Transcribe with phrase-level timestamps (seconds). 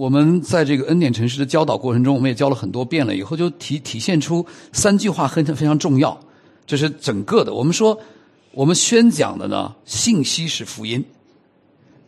[0.00, 6.18] 我们在这个恩典城市的教导过程中，我们也教了很多遍了，以后就体体现出三句话很非常重要。
[6.66, 8.00] 这是整个的，我们说
[8.52, 11.04] 我们宣讲的呢，信息是福音，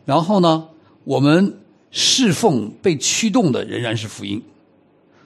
[0.05, 0.69] 然后呢，
[1.03, 1.59] 我们
[1.91, 4.41] 侍奉被驱动的仍然是福音，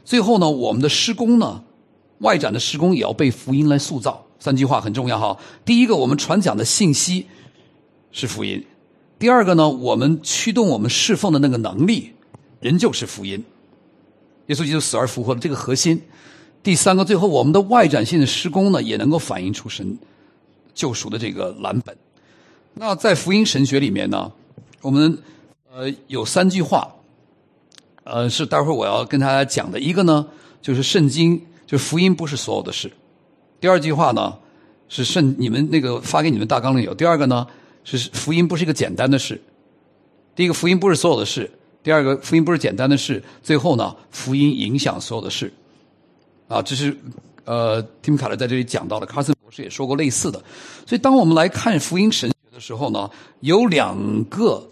[0.03, 1.63] 最后呢，我们的施工呢，
[2.17, 4.25] 外展的施工也要被福音来塑造。
[4.39, 5.39] 三句话很重要哈。
[5.63, 7.27] 第一个，我们传讲的信息
[8.11, 8.59] 是福音；
[9.17, 12.11] 第二个呢，我们驱动我们侍奉的那个能力，
[12.59, 13.43] 仍旧是福音。
[14.47, 16.01] 耶稣基督死而复活的这个核心。
[16.63, 19.97] 第三个，最后我们的外展性的施工呢，也能够反映出神
[20.73, 21.95] 救赎的这个蓝本。
[22.73, 24.31] 那在福音神学里面呢，
[24.81, 25.17] 我们
[25.71, 26.93] 呃有三句话，
[28.03, 29.79] 呃是待会儿我要跟大家讲的。
[29.79, 30.27] 一个呢，
[30.61, 32.91] 就是圣经，就是福音不是所有的事。
[33.59, 34.37] 第二句话呢，
[34.89, 36.93] 是圣你们那个发给你们大纲里有。
[36.93, 37.47] 第二个呢，
[37.83, 39.41] 是福音不是一个简单的事。
[40.35, 41.49] 第一个福音不是所有的事，
[41.83, 45.51] 第二个福音不是简单的事，最后呢，福音影响所有的事。
[46.47, 46.95] 啊，这是
[47.45, 50.41] 呃，蒂姆卡勒在这里讲到的，卡森博士也说过类似的。
[50.85, 53.09] 所以，当我们来看福音神学的时候呢，
[53.41, 54.67] 有两个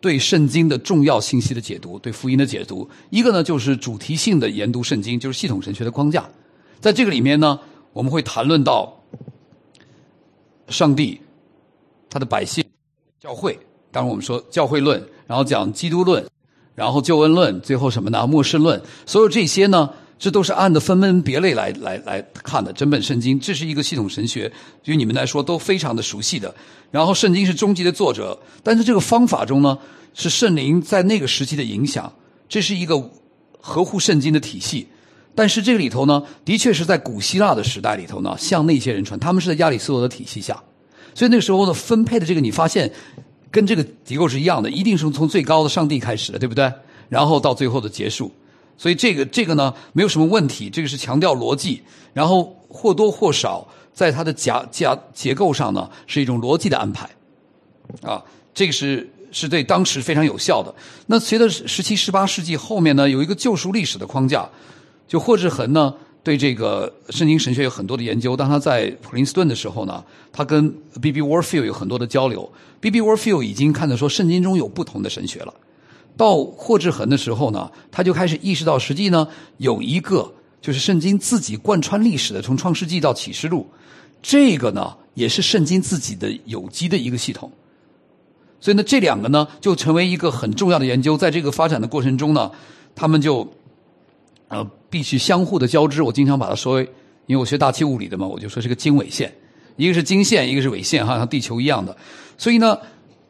[0.00, 2.88] 对圣经的重要信息的解读，对福音的解读。
[3.10, 6.28] 一个呢，就是主题性的研读圣经，就是系统神学的框架。
[6.80, 7.58] 在这个里面呢。
[7.96, 8.94] 我们会谈论到
[10.68, 11.18] 上帝、
[12.10, 12.62] 他的百姓、
[13.18, 13.58] 教会。
[13.90, 16.22] 当然，我们说教会论，然后讲基督论，
[16.76, 18.24] 然后救恩论，最后什么呢？
[18.24, 18.80] 末世论。
[19.04, 22.72] 所有这些呢，这都是按的分门别类来来来看的。
[22.72, 24.52] 整本圣经，这是一个系统神学，
[24.84, 26.54] 对于你们来说都非常的熟悉的。
[26.92, 29.76] 然后，圣经是终极的作者，但是这个方法中呢，
[30.14, 32.12] 是圣灵在那个时期的影响。
[32.48, 33.10] 这是一个
[33.58, 34.86] 合乎圣经的体系。
[35.34, 40.62] 但是这个里头呢，的确是在古希腊的时代里头呢，向那些人传，他们是在亚里士多德体系下，
[41.14, 42.90] 所以那个时候的分配的这个，你发现
[43.50, 46.72] 跟这个结构是一样的，一定是从最高的上帝开始的，对不对？
[47.08, 48.30] 然后到最后的结束，
[48.76, 57.08] 所以这个这个呢，没有什么问题，这个是强调逻辑，然后或多或少在它的夹夹结构上呢，是一种逻辑的安排，
[58.02, 60.74] 啊，这个是是对当时非常有效的。
[61.06, 64.48] 那随着十七、十八世纪后面呢，有一个救赎历史的框架。
[65.08, 65.94] 就霍志恒呢，
[66.26, 68.36] 对这个圣经神学有很多的研究。
[68.36, 70.68] 当他在普林斯顿的时候呢，他跟
[71.00, 71.22] B.B.
[71.22, 72.50] Warfield 有很多的交流。
[72.80, 73.00] B.B.
[73.00, 75.54] Warfield 已经看到说圣经中有不同的神学了。
[76.16, 79.28] 到霍志恒的时候呢，他就开始意识到，实际呢
[79.58, 83.64] 有一个就是圣经自己贯穿历史的，从创世纪到启示录，
[84.20, 87.48] 这个呢也是圣经自己的有机的一个系统。
[88.60, 91.16] 所以呢，这两个呢就成为一个很重要的研究。
[91.16, 92.50] 在这个发展的过程中呢，
[92.96, 93.48] 他们就。
[94.48, 96.02] 呃，必须相互的交织。
[96.02, 96.80] 我经常把它说，
[97.26, 99.32] 因为我学大气物理的嘛，我就说是个经纬线，
[99.76, 101.96] 一个是经线，一个是纬线，哈，像地球一样的。
[102.38, 102.78] 所以呢，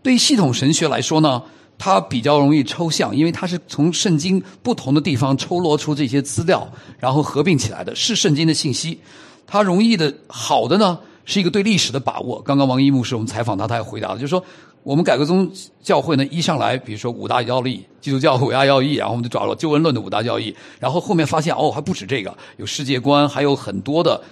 [0.02, 1.42] 对系统神学来说呢，
[1.78, 9.00] 它比较容易抽象，因为它是从圣经不同的地方抽罗出这些资料，然后合并起来的，是圣经的信息。
[9.46, 12.42] 它容易的好的呢，是一个对历史的把握。
[12.42, 14.44] 刚刚王一牧师我们采访他，他也回答了，就是说。
[14.86, 15.50] 我们改革宗
[15.82, 24.22] 教会呢，一上来，比如说五大要义，基督教五大要义，然后我们就找了救恩论的五大教义，然后后面发现哦，还不止这个，有世界观，还有很多的，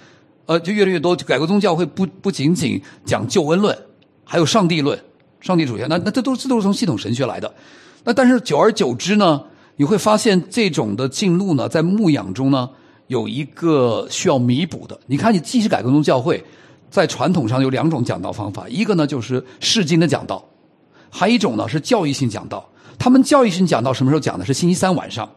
[0.45, 1.13] 呃，就越来越多。
[1.13, 3.77] 改革宗教会不不仅仅讲救恩论，
[4.23, 4.97] 还有上帝论、
[5.41, 7.53] 上帝主权，那那这都这都是从系统神学来的。
[8.05, 9.43] 那但是久而久之呢，
[9.75, 12.69] 你会发现这种的进路呢，在牧养中呢，
[13.07, 14.97] 有一个需要弥补的。
[15.05, 16.41] 你看，你既是改革宗教会。
[16.95, 20.41] 在传统上有两种讲道方法，一个呢就是释经的讲道，
[21.09, 22.65] 还有一种呢是教育性讲道。
[22.97, 24.45] 他们教育性讲道什么时候讲的？
[24.45, 25.29] 是星期三晚上，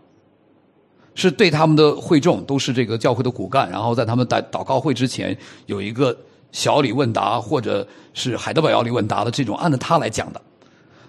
[1.16, 5.36] 是对他们的会众都是这个教会的骨干，然后在他们祷祷告会之前
[5.66, 6.16] 有一个
[6.52, 10.40] 小李问答，或者是海德堡要理问答的这种，按照他来讲的。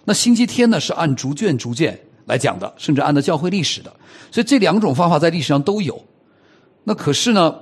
[0.03, 1.95] 那星期天呢是按逐卷逐卷
[2.25, 3.93] 来讲的，甚至按照教会历史的。
[4.31, 6.03] 所以这两种方法在历史上都有。
[6.83, 7.53] 那可是呢，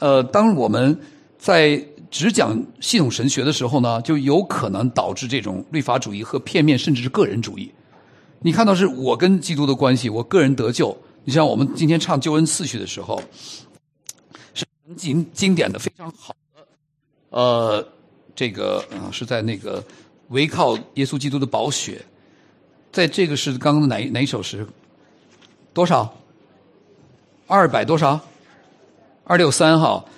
[0.00, 0.98] 呃，当我们
[1.38, 1.80] 在
[2.10, 7.70] 只讲系统神学的时候呢，就有可能导致这种律法主义和片面，甚至是个人主义。
[8.40, 10.96] 你看到是我跟基督的关系，我个人得救。
[11.24, 13.20] 你像我们今天唱救恩次序的时候，
[14.54, 16.66] 是很经经典的非常好的。
[17.30, 17.86] 呃，
[18.34, 19.84] 这个啊是在那个
[20.28, 22.00] 唯靠耶稣基督的宝血，
[22.90, 24.66] 在这个是刚刚哪哪一首诗？
[25.74, 26.16] 多少？
[27.46, 28.18] 二百多少？
[29.24, 30.08] 二六三号。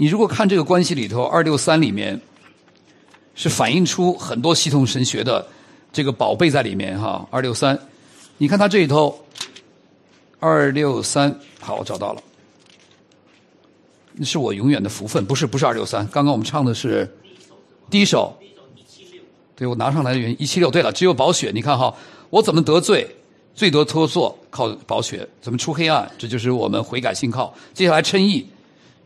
[0.00, 2.18] 你如果看这个关系里头，二六三里面
[3.34, 5.44] 是反映出很多系统神学的
[5.92, 7.26] 这个宝贝在里面哈。
[7.32, 7.76] 二六三，
[8.36, 9.18] 你看它这里头，
[10.38, 12.22] 二六三，好，我找到了，
[14.12, 16.06] 那是我永远的福分，不是不是二六三。
[16.06, 17.12] 刚刚我们唱的是
[17.90, 18.32] 第一首，
[19.56, 20.70] 对我拿上来的原因一七六。
[20.70, 21.92] 对了，只有宝血，你看哈，
[22.30, 23.16] 我怎么得罪？
[23.52, 26.08] 最多脱错靠宝血，怎么出黑暗？
[26.16, 27.52] 这就是我们悔改信靠。
[27.74, 28.46] 接下来称义，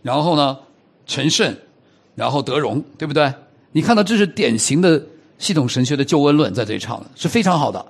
[0.02, 0.58] 然后呢
[1.06, 1.56] 成圣，
[2.14, 3.32] 然后得荣，对不对？
[3.72, 5.02] 你看到这是典型的
[5.38, 7.84] 系统神学的救恩论，在这里唱的是非常好的。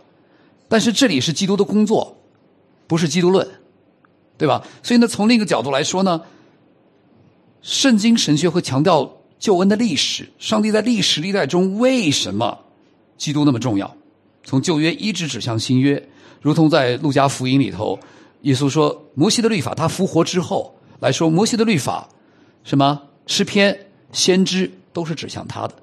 [0.69, 2.17] 但是这里是基督的工作，
[2.87, 3.47] 不是基督论，
[4.39, 4.67] 对吧？
[4.83, 6.23] 所以呢，从另一个角度来说呢，
[7.61, 12.59] 圣经神学会强调救恩的历史，上帝在历史历代中为什么
[13.19, 13.95] 基督那么重要？
[14.45, 16.03] 从旧约一直指向新约，
[16.41, 17.99] 如同在路加福音里头，
[18.43, 22.09] 耶稣说摩西的律法，他复活之后来说，摩西的律法，
[22.65, 24.71] 什么诗篇、先知。
[24.95, 25.75] 都是指向他的，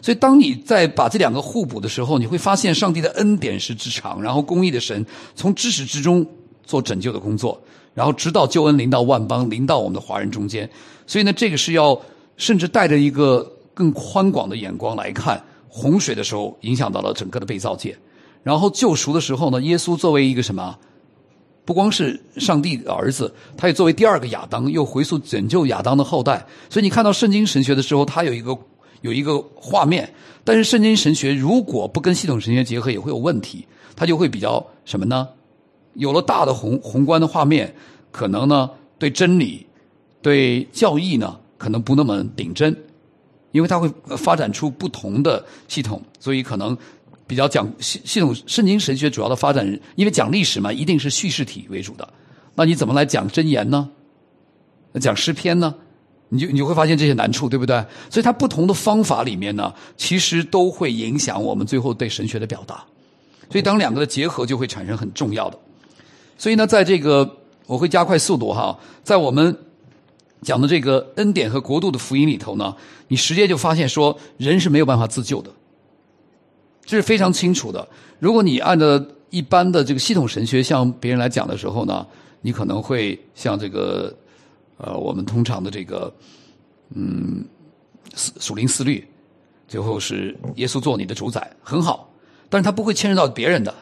[0.00, 5.04] 所以当你在把这两个互补的时候，你会发现上帝的恩典是之长，然后公义的神
[5.34, 6.26] 从至始至终
[6.64, 7.62] 做拯救的工作，
[7.92, 10.66] 然后直到救恩临到万邦，临到我们的华人中间。
[11.06, 12.00] 所以呢，这个是要
[12.38, 13.42] 甚至带着一个
[13.74, 17.94] 更宽广的眼光来看洪水的时候，影响到了整个的被造界，
[18.42, 20.78] 然后救赎的时候呢，耶稣作为一个什么？
[21.64, 26.44] 不光是上帝的儿子，他也作为第二个亚当，又回溯拯救亚当的后代。
[26.68, 28.58] 所以你看到圣经神学的时候，它有一个
[29.02, 30.12] 有一个画面。
[30.42, 33.64] 但是圣经神学如果不跟系统神学结合，也会有问题。
[33.94, 35.28] 它就会比较什么呢？
[35.94, 37.72] 有了大的宏宏观的画面，
[38.10, 38.68] 可能呢
[38.98, 39.66] 对真理、
[40.22, 42.74] 对教义呢可能不那么顶真，
[43.52, 46.76] 因为它会发展出不同的系统，所以可能。
[47.30, 52.12] 比较讲系系统圣经神学主要的发展，因为讲历史嘛，一定是叙事体为主的。
[52.56, 53.88] 那你怎么来讲真言呢？
[55.00, 55.72] 讲诗篇呢？
[56.30, 57.84] 你就你会发现这些难处，对不对？
[58.10, 62.84] 所以它不同的方法里面呢，其实都会影响我们最后对神学的表达。
[63.48, 65.56] 所以当两个的结合就会产生很重要的。
[66.36, 67.36] 所以呢，在这个
[67.66, 69.56] 我会加快速度哈，在我们
[70.42, 72.74] 讲的这个恩典和国度的福音里头呢，
[73.06, 75.52] 你直接就发现说人是没有办法自救的。
[76.84, 77.86] 这是非常清楚的。
[78.18, 79.00] 如果你按照
[79.30, 82.06] 一般的这个系统神学向别人来讲的时候呢，
[82.40, 84.12] 你可能会像这个
[84.76, 86.12] 呃，我们通常的这个
[86.94, 87.44] 嗯，
[88.14, 89.06] 属灵思虑，
[89.68, 92.12] 最后是耶稣做你的主宰，很好。
[92.48, 93.72] 但是他不会牵涉到别人的，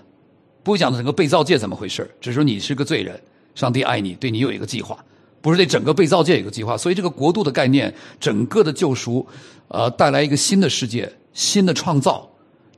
[0.62, 3.18] 不会讲整个被造界怎么回事只是说你是个罪人，
[3.54, 5.02] 上帝爱你，对你有一个计划，
[5.40, 6.76] 不是对整个被造界有个计划。
[6.76, 9.26] 所以这个国度的概念，整个的救赎，
[9.68, 12.28] 呃，带来一个新的世界，新的创造。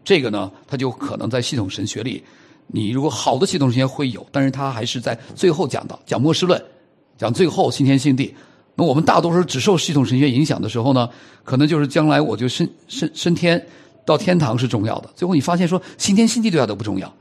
[0.03, 2.23] 这个呢，它就可能在系统神学里，
[2.67, 6.63] 你如果好的系统神学会有，但是它还是在最后讲到讲末世论，
[7.19, 8.35] 讲最后新天新地。
[8.75, 11.09] 那我们大多数只受系统神学影响的时候呢，
[11.45, 13.65] 可能就是将来我就升升升天
[14.07, 15.11] 到天堂是重要的。
[15.15, 17.13] 最后你发现说新天新地对他都不重要，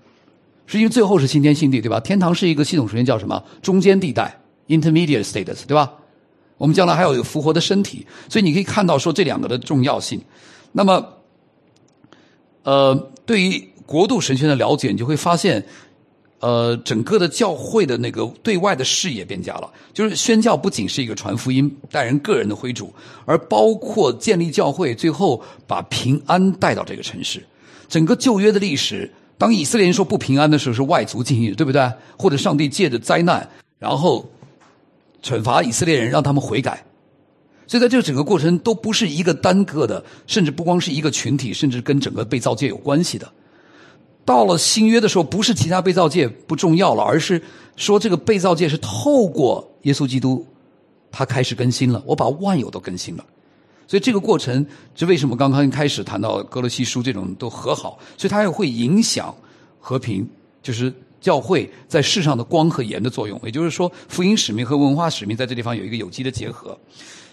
[0.66, 2.00] 是因为最后是新天新地，对吧？
[2.00, 5.92] 天堂是一个系统神学叫什么中间地带 （intermediate status），对吧？
[6.58, 10.22] 我们将来还有一个复活的身体，所以你可以看到说这两个的重要性。
[10.72, 11.06] 那么。
[12.64, 15.66] 呃，对于国度神学的了解，你就会发现，
[16.40, 19.70] 呃，整个的教会的那个对外的视野变加了。
[19.94, 22.94] 就是宣教不仅是一个传福音、带人个人的灰主，
[23.26, 27.44] 而包括建立教会，最后把平安带到这个城市。
[27.88, 31.92] 整个旧约的历史，当以色列人说不平安的时候，是外族进入，对不对？
[32.18, 34.30] 或者上帝借着灾难，然后
[35.24, 36.86] 惩罚以色列人，让他们悔改。
[37.70, 43.32] 所以，在这个整个过程都不是一个单个的，甚至不光是一个群体，甚至跟整个被造界有关系的。
[44.26, 47.40] 到了新约的时候，不是其他被造界不重要了，而是
[47.76, 50.44] 说这个被造界是透过耶稣基督，
[51.12, 53.24] 他开始更新了，我把万有都更新了。
[53.88, 58.00] 所以这个过程，这为什么刚刚一开始谈到哥罗西书这种都和好？
[58.18, 59.32] 所以它也会影响
[59.80, 60.28] 和平，
[60.64, 63.40] 就是教会在世上的光和盐的作用。
[63.44, 66.76] 也就是说，福音使命和文化使命在这地方有一个有机的结合。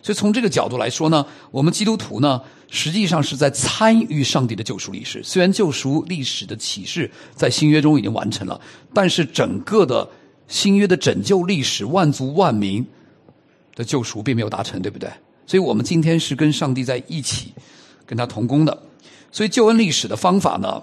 [0.06, 5.20] 所以从这个角度来说呢，我们基督徒呢，实际上是在参与上帝的救赎历史。
[5.25, 8.60] 虽然救赎历史的启示在新约中已经完成了，
[8.94, 10.08] 但是整个的
[10.46, 12.86] 新约的拯救历史，万族万民
[13.75, 15.10] 的救赎并没有达成，对不对？
[15.44, 17.52] 所以我们今天是跟上帝在一起，
[18.06, 18.80] 跟他同工的。
[19.32, 20.80] 所以救恩历史的方法呢，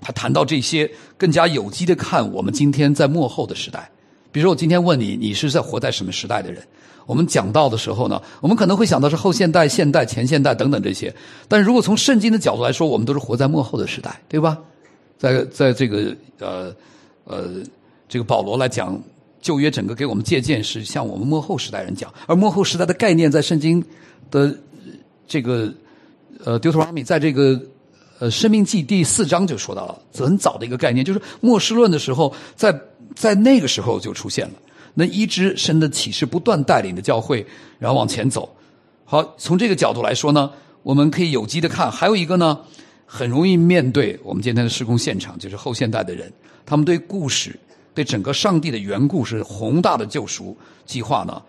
[0.00, 3.90] 他谈到这些，更加有机的看我们今天在幕后的时代。
[4.32, 6.66] 比如说，我今天问你，你是在活在什么时代的人？
[7.10, 11.12] 我们讲到的时候呢，我们可能会想到是后现代、现代、前现代等等这些。
[11.48, 14.56] 但如果从圣经的角度来说，我们都是活在幕后的时代，对吧？
[15.18, 16.72] 在在这个呃
[17.24, 17.48] 呃
[18.08, 18.96] 这个保罗来讲
[19.42, 23.84] 旧约整个给我们借鉴是向我们幕后时代人讲，而幕后时代的概念在圣经
[24.30, 24.56] 的
[25.26, 25.68] 这个
[26.44, 27.60] 呃 Deuteronomy 在这个
[28.20, 32.72] 呃生命记第四章就说到了，很早的一个概念，就是末世论的时候，在
[33.16, 34.54] 在那个时候就出现了。
[34.94, 37.46] 那一支神的启示不断带领的教会，
[37.78, 38.54] 然后往前走。
[39.04, 40.50] 好，从这个角度来说呢，
[40.82, 41.90] 我们可以有机的看。
[41.90, 42.58] 还有一个呢，
[43.06, 46.32] 很容易面对我们今天的施工现场，就是后现代的人，
[46.64, 47.58] 他们对故事、
[47.92, 50.56] 对整个上帝的原故事、宏大的救赎
[50.86, 51.42] 计划呢，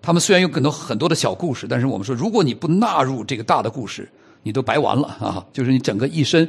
[0.00, 4.08] 他们虽然有很多很多的小故事，但是我们说，如果你不纳入这个大的故事，
[4.42, 5.44] 你都白玩了啊！
[5.52, 6.48] 就是你整个一生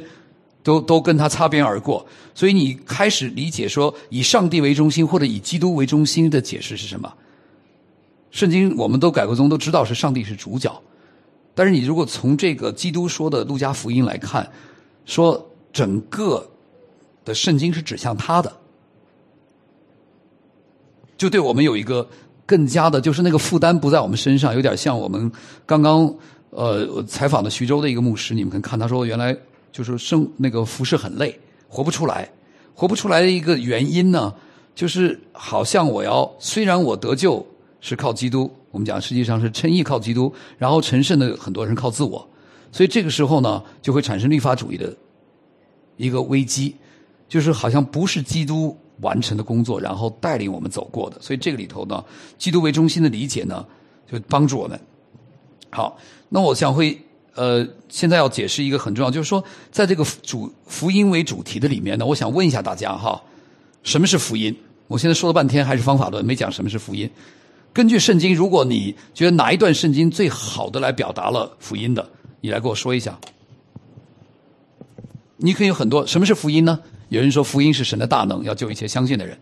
[0.62, 2.04] 都都跟他擦边而过。
[2.34, 7.12] 所以你开始理解说，以上帝为中心或者以基督为中心的解释是什么？
[8.30, 10.82] 圣经我们都改革宗都知道是上帝是主角。
[11.54, 14.50] 但是你如果从这个基督说的路加福音来看，
[15.04, 16.50] 说整个
[17.26, 18.50] 的圣经是指向他的，
[21.18, 22.08] 就对我们有一个
[22.46, 25.30] 更加的，就是那个负担不在我们身上，有点像我们
[25.66, 26.14] 刚刚
[26.48, 29.36] 呃采访的徐州的一个牧师，你们可以看他说原来
[29.72, 32.30] 就是生那个服侍很累，活不出来，
[32.74, 34.32] 活不出来的一个原因呢，
[34.74, 37.44] 就是好像我要虽然我得救
[37.80, 38.48] 是靠基督。
[38.70, 42.26] 我们讲，实际上是称义靠基督，然后成圣的很多人靠自我，
[42.70, 44.96] 所以这个时候呢，就会产生律法主义的
[45.98, 46.74] 一个危机，
[47.28, 51.20] 就是好像不是基督完成的工作，然后带领我们走过的。
[51.20, 52.02] 所以这个里头呢，
[52.38, 53.62] 基督为中心的理解呢，
[54.10, 54.80] 就帮助我们。
[55.68, 55.98] 好，
[56.30, 56.98] 那我想会
[57.34, 63.22] 呃，现在要解释一个很重要，就是说，在这个主福音为主题的里面呢，我想问一下大家哈，
[63.82, 64.54] 什么是福音？
[64.88, 67.10] 我现在说了半天还是方法论，没讲什么是福音。
[67.72, 72.06] 根据圣经，如果你觉得哪一段圣经最好的来表达了福音的，
[72.42, 73.18] 你来跟我说一下。
[75.38, 76.06] 你可以有很多。
[76.06, 76.78] 什么是福音呢？
[77.08, 79.38] 有人说福音是神的大能，要救一切相信的人。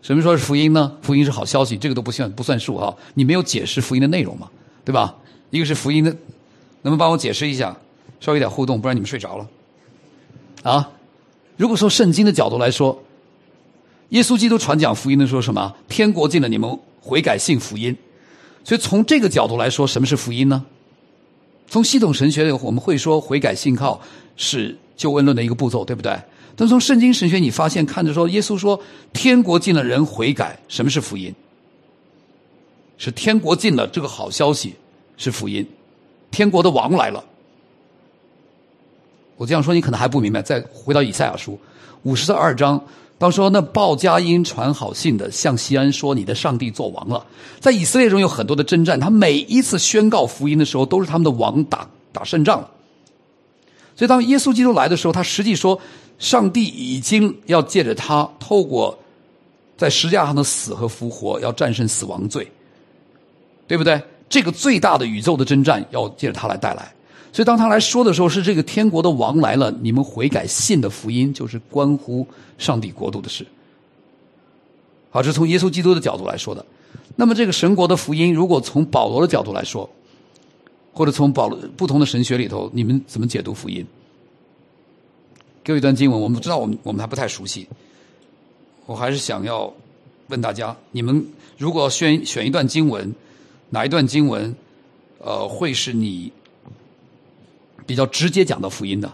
[0.00, 0.96] 什么说是福音呢？
[1.02, 2.96] 福音是好消息，这个都不算不算数哈。
[3.14, 4.48] 你没有解释福音的内容嘛？
[4.84, 5.16] 对吧？
[5.50, 6.16] 一个是福音的，
[6.86, 7.76] 能不能帮我解释一下？
[8.20, 9.48] 稍微有点互动，不然你们睡着了。
[10.62, 10.92] 啊，
[11.56, 13.02] 如果说圣经的角度来说，
[14.10, 15.74] 耶稣基督传讲福音的时候什么？
[15.88, 16.78] 天国进了，你们。
[17.08, 17.96] 悔改信福音，
[18.64, 20.66] 所以从这个角度来说，什么是福音呢？
[21.68, 24.00] 从系统神学里，我们会说悔改信靠
[24.36, 26.18] 是救恩论的一个步骤，对不对？
[26.56, 28.80] 但从圣经神学，你发现看着说，耶稣说
[29.12, 31.32] 天国进了，人悔改，什么是福音？
[32.98, 34.74] 是天国进了，这个好消息
[35.16, 35.64] 是福音，
[36.30, 37.24] 天国的王来了。
[39.36, 41.58] 我这样说你可能还不明白，再回到以赛亚书
[42.02, 42.82] 五十二章。
[43.18, 47.26] 当说那报佳音传好信的向西安说：“你的上帝做王了。”
[47.60, 52.70] 在以色列中有很多的征战，他每一次宣告福音的时候，都是他们的王打打胜仗了。
[53.94, 55.80] 所以当耶稣基督来的时候，他实际说，
[56.18, 58.98] 上帝已经要借着他，透过
[59.78, 62.46] 在十字架上的死和复活，要战胜死亡罪，
[63.66, 63.98] 对不对？
[64.28, 66.92] 这个最大的宇宙的征战，要借着他来带来。
[67.32, 73.46] 所以，当他来说的时候，是这个天国的王来了，你们悔改信的福音，就是关乎上帝国度的事。
[75.10, 76.64] 好，这是从耶稣基督的角度来说的。
[77.14, 79.88] 那么，这个神国的福音，如果从保罗的角度来说，
[80.94, 83.86] 或者从保罗不同的神学里头，你们怎么解读福音？
[85.62, 87.68] 给我一段经文，我们知道，我们我们还不太熟悉。
[88.86, 89.70] 我还是想要
[90.28, 91.26] 问大家：你们
[91.58, 93.14] 如果选选一段经文，
[93.70, 94.54] 哪一段经文，
[95.18, 96.32] 呃，会是你？
[97.86, 99.12] 比较直接讲到福音的，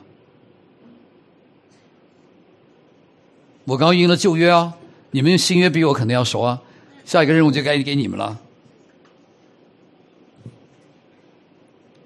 [3.64, 4.73] 我刚应了旧约啊，
[5.11, 6.62] 你们新约比我肯定要熟啊，
[7.04, 8.40] 下一个任务就该给你们了，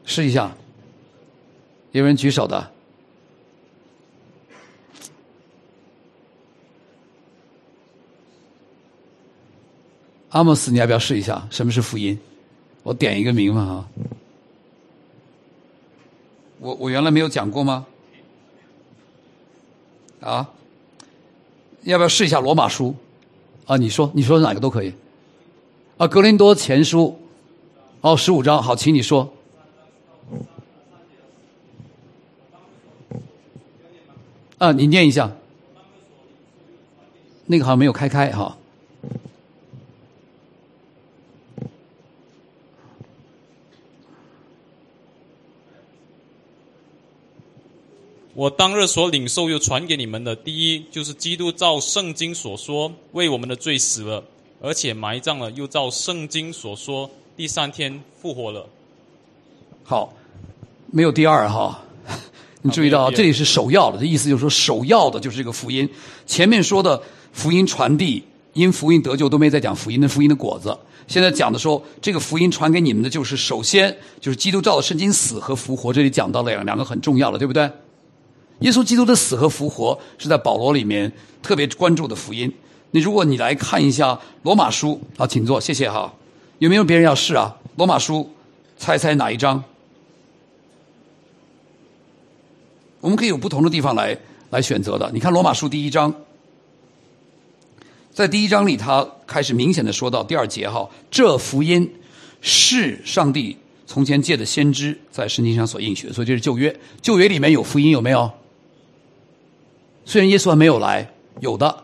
[0.05, 0.57] 试一下，
[1.93, 2.73] 有人举手的，
[10.31, 12.19] 阿莫斯，你要不要试一下什么是福音？
[12.87, 13.89] 我点一个名嘛啊。
[16.61, 17.85] 我我原来没有讲过吗？
[20.21, 20.49] 啊，
[21.83, 22.95] 要不要试一下罗马书？
[23.67, 24.95] 啊，你说你说哪个都可以。
[25.97, 27.19] 啊，格林多前书，
[28.03, 29.33] 哦，十五章，好，请你说。
[34.59, 35.33] 啊，你念一下。
[37.47, 38.57] 那个好像没有开开哈。
[48.37, 54.23] 我当日所领受又传给你们的，第一就是基督照圣经所说为我们的罪死了，
[54.61, 58.69] 而且埋葬了，又照圣经所说第三天复活了。
[59.83, 60.13] 好，
[60.93, 61.83] 没有第二哈，
[62.61, 65.89] 你注意到这里是首要的，这意思就是说首要的就是这个福音。
[66.27, 67.03] 前面说的
[67.33, 70.77] 福音传递，因福音得救都没在讲福音的福音的果子。
[71.09, 77.71] 现在讲的说这个福音传给你们的就是首先就是基督照的圣经死和复活，这里讲到了两两个很重要的，对不对？
[78.61, 82.53] 耶稣基督的死和复活是在保罗里面特别关注的福音。
[82.93, 86.15] 你如果你来看一下罗马书啊，请坐，谢谢哈。
[86.59, 87.55] 有没有别人要试啊？
[87.77, 88.31] 罗马书，
[88.79, 89.63] 猜猜哪一章？
[93.01, 95.11] 我们可以有不同的地方来来选择的。
[95.13, 96.15] 你看罗马书第一章，
[98.11, 101.93] 在第一章里，他开始明显的说到第二节哈，这福音
[102.41, 103.55] 是上帝
[103.87, 106.75] 从前借的先知在圣经上所应许，所以这是旧约。
[107.03, 108.31] 旧约里面有福音有没有？
[110.09, 111.11] 虽然耶稣还没有来，
[111.41, 111.83] 有的。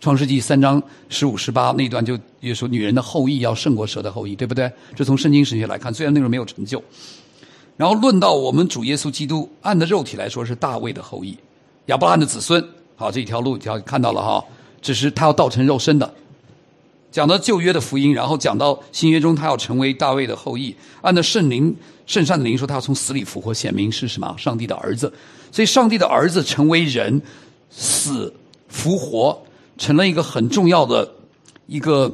[0.00, 4.70] 创世纪三章十五十八那段就也说，女人的后裔要胜过蛇的后裔，对不对？
[4.94, 6.82] 这从圣经神学来看，虽然那时候没有成就。
[7.78, 11.34] 然后论到我们主耶稣基督，按的肉体来说是大卫的后裔，
[11.86, 12.62] 亚伯拉罕的子孙。
[12.96, 14.44] 好，这一条路条看到了哈，
[14.82, 16.14] 只是他要道成肉身的。
[17.14, 21.72] 讲到旧约的福音，然后讲到新约中他要成为大卫的后裔，按照圣灵
[22.06, 24.34] 圣善的灵说，他要从死里复活，显明是什么？
[24.36, 25.12] 上帝的儿子。
[25.52, 27.22] 所以，上帝的儿子成为人，
[27.70, 28.34] 死
[28.66, 29.40] 复活。
[29.78, 31.08] 成了一个很重要的
[31.68, 32.12] 一个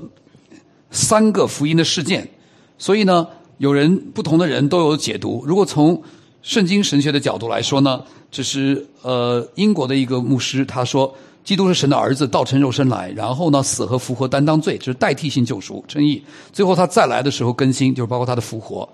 [0.91, 2.29] 三个福音的事件，
[2.77, 3.27] 所以呢，
[3.57, 5.43] 有人不同的人都有解读。
[5.47, 6.03] 如果从
[6.43, 16.23] 圣经神学的角度来说呢，这是呃英国的一个牧师他说，基督是神的儿子，道成肉身来，然后呢死和复活担当罪，这是代替性救赎称义。
[16.53, 18.89] 最后他再来的时候更新，就是包括他的复活。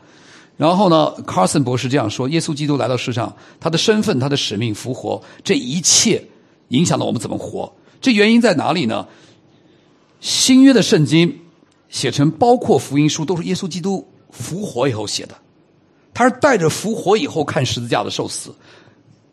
[0.56, 6.24] 然后呢，Carson 博士这样说：耶稣基督来到世上，他的身份、他的使命、复活，这一切
[6.68, 7.70] 影响了我们怎么活。
[8.00, 9.06] 这原因在哪里呢？
[10.20, 11.40] 新约的圣经
[11.90, 15.34] 写成，包括福音书，都是耶稣基督复活以后写的。
[16.14, 18.54] 他是带着复活以后看十字架的受死，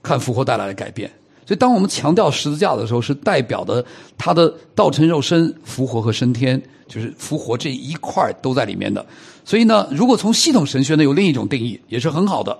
[0.01, 1.09] 看复活带来的改变。
[1.45, 3.83] 所以，当我们强调十字架的时候，是代表的
[4.17, 9.05] 他的道成肉身、复活和升天，就是复活这一块都在里面的。
[9.43, 12.57] 所以呢，如果从系统神学呢，有另一种定义，也是很好的。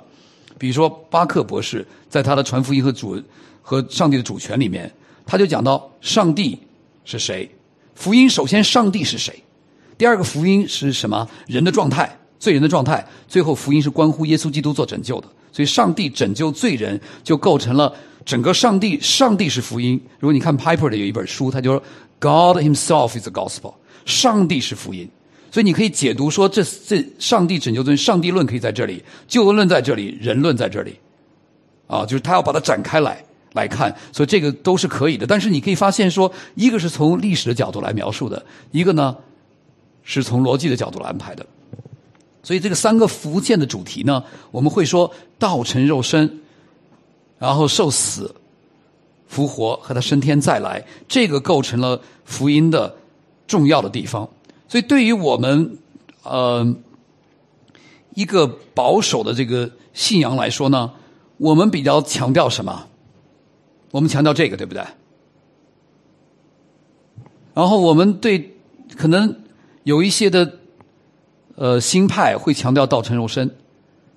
[0.57, 3.21] 比如说，巴克博士在他的传福音和主
[3.61, 4.91] 和上帝的主权里面。
[5.25, 6.59] 他就讲到上帝
[7.05, 7.49] 是谁？
[7.95, 9.33] 福音首先上帝是谁？
[9.97, 11.25] 第二个福音是什么？
[11.47, 13.07] 人的状态，罪人的状态。
[13.25, 15.27] 最后福音是关乎耶稣基督做拯救的。
[15.53, 17.93] 所以上帝拯救罪人，就构成了
[18.25, 18.99] 整个上帝。
[18.99, 19.99] 上帝是福音。
[20.19, 21.83] 如果你看 Piper 的有一本书，他就说
[22.19, 23.73] God Himself is the gospel。
[24.05, 25.09] 上帝是福音。
[25.51, 30.97] 所以你可以解读说，这这上帝拯救论，上帝论可以在这里，救恩论在这里，人论在这里。
[31.87, 33.23] 啊，就是他要把它展开来。
[33.53, 35.27] 来看，所以这个都是可以的。
[35.27, 39.15] 但是你可以发现，说一个是从历史的角度来描述的，一个呢
[40.01, 41.45] 是从逻辑的角度来安排的。
[42.41, 46.39] 所以这个三个福建的主题呢，我们会说道成肉身，
[47.43, 48.33] 然后受死、
[49.27, 52.95] 复活和他升天再来，这个构成了福音的
[53.45, 54.29] 重要的地方。
[54.69, 55.77] 所以对于我们
[56.23, 56.73] 呃
[58.15, 60.93] 一个保守的这个信仰来说呢，
[61.35, 62.87] 我们比较强调什么？
[63.91, 64.81] 我们强调这个，对不对？
[67.53, 68.55] 然后我们对
[68.95, 69.35] 可能
[69.83, 70.59] 有一些的
[71.55, 73.53] 呃新派会强调道成肉身，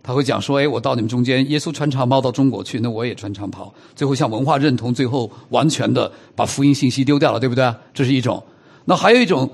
[0.06, 7.74] 他会讲说：“哎，我到你们中间，耶稣穿长袍到中国去，那我也穿长袍。”最后向文化认同，最后完全的把福音信息丢掉了，对不对？
[7.92, 8.40] 这是一种。
[8.84, 9.50] 那还有一种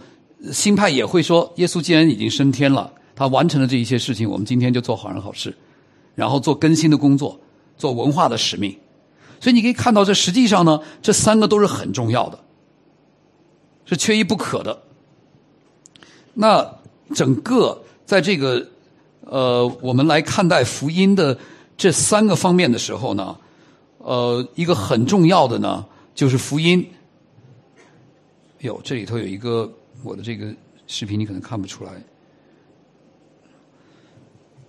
[0.53, 5.57] 新派也会说：“耶稣既然已经升天了，他完成了这一些事情，我们今天就做好人好事，
[6.15, 7.41] 然后做更新的工作，
[7.79, 8.77] 做文化的使命。”
[9.41, 12.39] 所以你可以看到，这实际上呢，这三个都是很重要的，
[13.87, 14.83] 是缺一不可的。
[16.35, 16.77] 那
[17.15, 18.69] 整个在这个
[19.25, 21.37] 呃，我们来看待福音的
[21.77, 23.37] 这三个方面的时候呢，
[23.99, 26.87] 呃，一个很重要的呢，就是福音。
[28.59, 29.71] 有这里头有一个
[30.05, 30.55] 我的这个
[30.87, 31.93] 视频，你可能看不出来。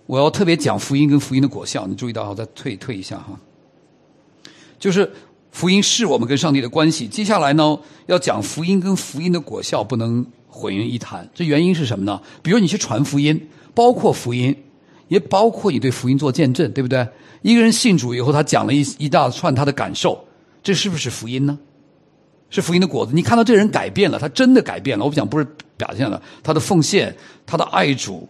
[0.06, 3.38] 我要特别讲福音跟福音的果效，你注意到，我再退退一下哈。
[4.78, 5.10] 就是
[5.50, 7.06] 福音是我们跟上帝的关系。
[7.06, 11.26] 接下来呢，要讲福音跟福音的果效不能混为一谈。
[11.32, 12.20] 这原因是什么呢？
[12.42, 14.56] 比如你去传福音，包括福音，
[15.08, 17.06] 也包括你对福音做见证，对不对？
[17.42, 20.24] 一个人信主以后，他讲了一一大串他的感受，
[20.62, 21.58] 这是不是福音呢？
[22.50, 23.12] 是福音的果子。
[23.14, 25.04] 你看到这人改变了，他真的改变了。
[25.04, 28.28] 我不讲不是表现了他的奉献，他的爱主，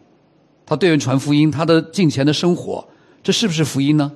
[0.64, 2.88] 他对人传福音，他的敬虔的生活，
[3.22, 4.10] 这是不是福音呢？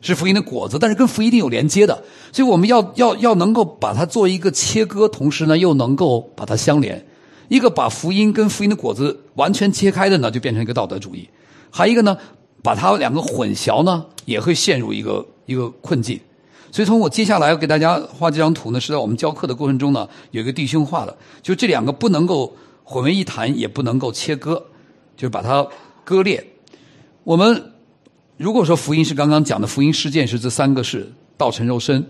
[0.00, 7.04] 是福音的果子，但是跟福音一定有连接的，所以我们要要要能够把它做一个切割，同时呢又能够把它相连。
[7.50, 11.28] 一个把福音跟福音的果子完全切开的呢，就变成一个道德主义；
[11.70, 12.16] 还一个呢，
[12.62, 16.18] 把它两个混淆呢，也会陷入一个一个困境。
[16.72, 24.54] 所以从我接下来要给大家画这张图呢，是在我们教课的过程中呢，有一个弟兄画的，就这两个不能够混为一谈，也不能够切割，
[25.16, 25.66] 就是把它
[26.04, 26.42] 割裂。
[27.24, 27.72] 我们。
[28.36, 32.02] 如果说福音是刚刚讲的福音事件是这三个是道成肉身、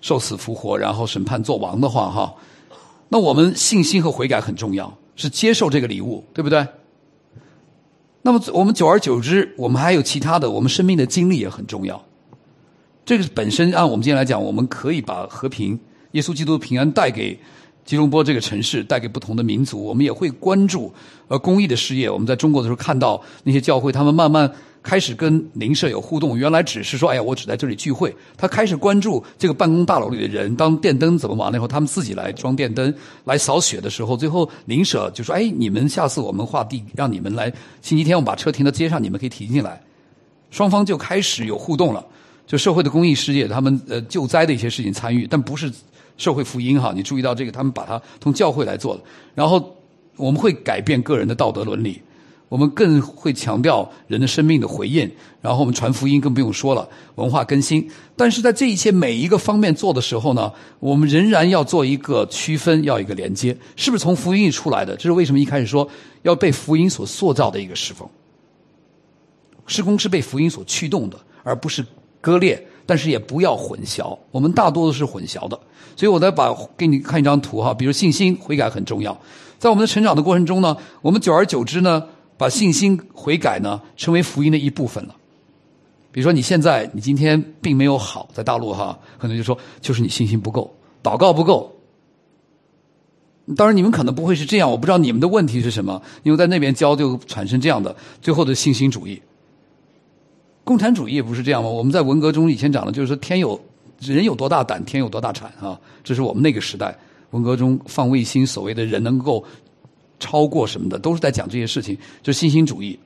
[0.00, 2.34] 受死复活，然后审判做王的话，哈，
[3.08, 6.66] 那我们信心和悔改很重要，是接受这个礼物，对不对？
[8.22, 12.04] 那么我们久而久之，我们还有其他的，我们生命的经历也很重要。
[13.04, 15.78] 这个本身按我们今天来讲，我们可以把和平、
[16.10, 17.38] 耶稣基督的平安带给
[17.84, 19.80] 吉隆坡这个城市，带给不同的民族。
[19.80, 20.92] 我们也会关注
[21.28, 22.10] 呃公益的事业。
[22.10, 24.52] 我们在中国的时候看到那些教会，他们慢慢
[24.86, 26.38] 开始跟邻舍有互动。
[26.38, 28.14] 原来只是说，哎呀，我只在这里聚会。
[28.36, 32.94] 他开始关注这个办公大楼里的人，当电灯怎么完了以后，他们自己来装电灯，
[33.24, 39.82] 来扫雪的时候，最后邻舍就说，哎，你们下次我们划地，让你们来星期天我们把车停到街上，你们可以停进来。
[40.52, 42.06] 双方就开始有互动了。
[42.46, 45.68] 就社会的公益事业，他们呃救灾的一些事情参与，但不是
[46.16, 46.92] 社会福音哈。
[46.94, 49.02] 你注意到这个，他们把它从教会来做的。
[49.34, 49.76] 然后
[50.14, 52.00] 我们会改变个人的道德伦理，
[52.48, 55.10] 我们更会强调人的生命的回应。
[55.40, 57.88] 然后我们传福音更不用说了，文化更新。
[58.16, 64.96] 但是在这一切每一个方面做的时候呢，我们仍然要做一个区分，要一个连接，是不是从福音里出来的？
[64.96, 65.88] 这是为什么一开始说
[66.22, 68.08] 要被福音所塑造的一个侍奉。
[69.66, 71.84] 施工是被福音所驱动的，而不是。
[72.18, 74.18] 割裂，但是也不要混淆。
[74.32, 75.56] 我们大多都是混淆的，
[75.94, 77.72] 所以我再把给你看一张图哈。
[77.72, 79.16] 比如信心悔改很重要，
[79.60, 82.02] 在我们的成长的过程中呢，我们久而久之呢，
[82.36, 85.14] 把信心悔改呢成为福音的一部分了。
[86.12, 91.72] 比如说你现在你今天并没有好，在大陆哈，可能就说就是你信心不够，祷告不够。
[93.54, 99.20] 当然你们可能不会是这样，我不知道你们的问题是什么，因为在那边教就产生这样的最后的信心主义。
[100.64, 101.68] 共产主义不是这样吗？
[101.68, 103.60] 我们在文革中以前讲的，就是说天有
[104.00, 105.78] 人有多大胆，天有多大产啊！
[106.02, 106.96] 这是我们那个时代
[107.30, 109.44] 文革中放卫星，所谓的人能够
[110.18, 112.98] 超过什么的，都是在讲这些事情，就是新兴主义。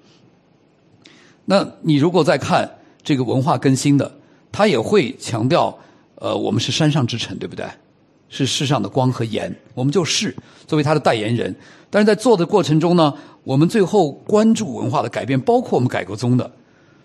[1.45, 2.71] 那你如果再看
[3.03, 4.11] 这个文化更新的，
[4.53, 5.77] 他也会强调，
[6.17, 7.67] 呃，我们是山上之城，对不对？
[8.29, 10.33] 是世上的光和盐，我们就是
[10.67, 11.53] 作为他的代言人。
[11.91, 16.49] 但是在做的过程中呢，我们最后关注文化的改变，包括我们改革宗的。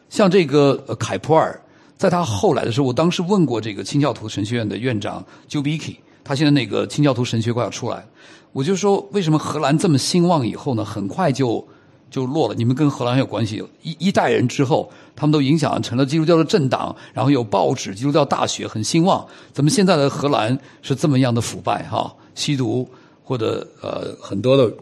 [0.07, 1.59] 像这个凯普尔，
[1.97, 8.05] 在他后来的时候，我当时问过这个清教徒神学院的院长 j u b i k i 他现在那个清教徒神学快要出来，
[8.51, 11.65] 我就说为什么荷兰这么兴旺以后呢，很快就
[12.11, 12.55] 就落了？
[12.55, 13.63] 你们跟荷兰有关系？
[13.83, 19.25] 一一代人之后，他们都影响成了基督教的政党，然后有报纸，基督教大学很兴旺。
[19.53, 21.83] 怎么现在的荷兰是这么样的腐败？
[21.83, 22.89] 哈，吸毒
[23.23, 24.73] 或者呃很多的，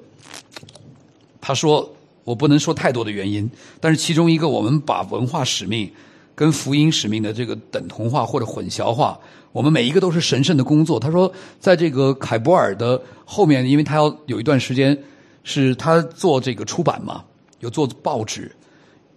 [1.40, 1.88] 他说。
[2.26, 3.52] 我不能说太多的原因，
[3.82, 5.92] 但是其中一个，我们把文化使命
[6.34, 9.20] 跟福音使命的这个等同化或者混淆化。
[9.54, 11.00] 我们每一个都是神圣的工作。
[11.00, 14.98] 他说，在这个凯博尔的后面，因为他要有一段时间
[15.44, 17.24] 是他做这个出版嘛，
[17.60, 18.52] 有做报纸，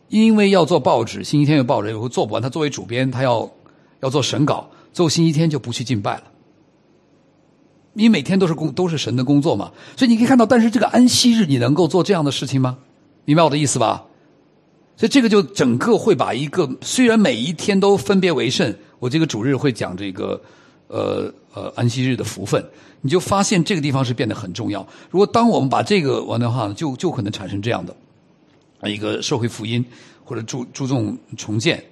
[0.09, 2.42] 因为要做报纸，星期天有报纸，有做不完。
[2.42, 3.51] 他作为主编，他要
[4.01, 6.25] 要做审稿，最后星期天就不去敬拜了。
[7.94, 12.77] 你每天都是工，都是神的工作嘛，所以你可以看到，但是这个安息日，你能够做这样的事情吗？
[13.25, 14.05] 明白我的意思吧？
[14.99, 20.40] 所以这个就整个会把一个虽然每一天都分别为圣，我这个主日会讲这个
[20.88, 22.64] 呃呃安息日的福分，
[23.00, 24.87] 你就发现这个地方是变得很重要。
[25.11, 27.94] 如果当我们把这个完的话，就就可能产生这样的
[28.90, 29.85] 一个社会福音，
[30.24, 31.82] 或者注注重重建，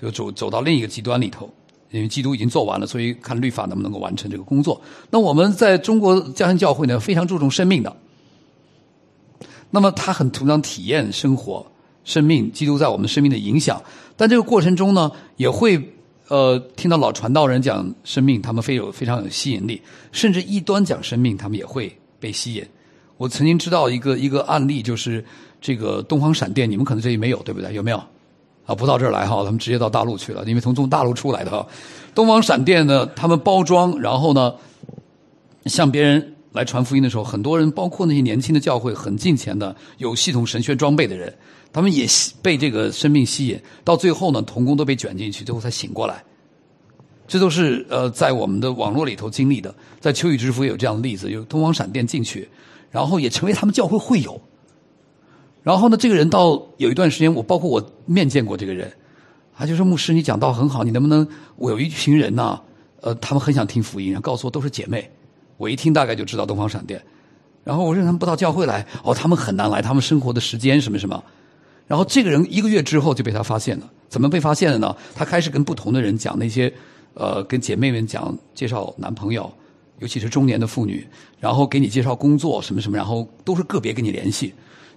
[0.00, 1.48] 就走走到另一个极端里头。
[1.92, 4.78] 因为基督已经做完了，所以看律法能不能够完成这个工作。
[5.08, 7.96] 那我们在中国家庭教会呢，非常注重生命的。
[9.70, 11.64] 那么他很主张体验生活、
[12.04, 13.80] 生命，基督在我们生命的影响。
[14.16, 15.95] 但这个过程中呢，也会
[16.28, 19.80] 呃听到老传道人讲生命，他们非有非常有吸引力，
[20.12, 22.64] 甚至异端讲生命，他们也会被吸引。
[23.16, 25.24] 我曾经知道一个一个案例，就是
[25.60, 27.72] 这个东方闪电，你们可能这里没有，对不对？
[27.72, 27.96] 有没有？
[28.66, 31.66] 啊，不到这儿来哈，他们直接到大陆去了，因为从从大陆出来的哈。
[32.14, 34.54] 东方闪电呢，他们包装，然后呢，
[35.66, 36.32] 向别人。
[36.52, 41.30] 来传福音的时候，很多人，包括那些年轻的教会，很近前的、有系统神学装备的人，
[41.76, 42.06] 他们也
[42.40, 43.60] 被这个生命吸引。
[43.84, 46.24] 到最后呢，童工都被卷进去，最后才醒过来。
[47.28, 49.74] 这都是呃，在我们的网络里头经历的。
[50.00, 52.48] 在秋雨之福也有这样的例子，有东方闪电进去，
[52.90, 54.40] 然后也成为他们教会会友。
[55.62, 58.90] 然后呢，这个人到有一段时间，我包括我面见过这个人，
[59.54, 61.28] 他就说：“牧师，你讲道很好，你能不能？
[61.56, 62.58] 我有一群人呢，
[63.02, 65.10] 呃，他们很想听福音，然后告诉我都是姐妹。”
[65.58, 67.04] 我一听大概就知道东方闪电，
[67.64, 71.22] 然后我说他们不到教会来，哦，他们很难来，他们生活的时间什么什么，
[71.86, 74.94] 然后这个人一个月之后就被他发现了，怎么被发现的呢？
[75.14, 76.72] 他开始跟不同的人讲那些，
[77.14, 79.52] 呃，跟姐妹们讲介绍男朋友，
[79.98, 81.06] 尤其是中年的妇女，
[81.38, 84.52] 然后给你介绍工作什么什么，然后都是个别跟你联系，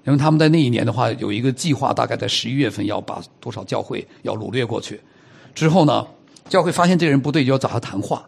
[0.05, 4.99] 因为他们在那一年的话有一个计划，大概在十一月份要把多少教会要掳掠过去，
[5.53, 6.07] 之后呢，
[6.47, 8.27] 教会发现这个人不对，就要找他谈话，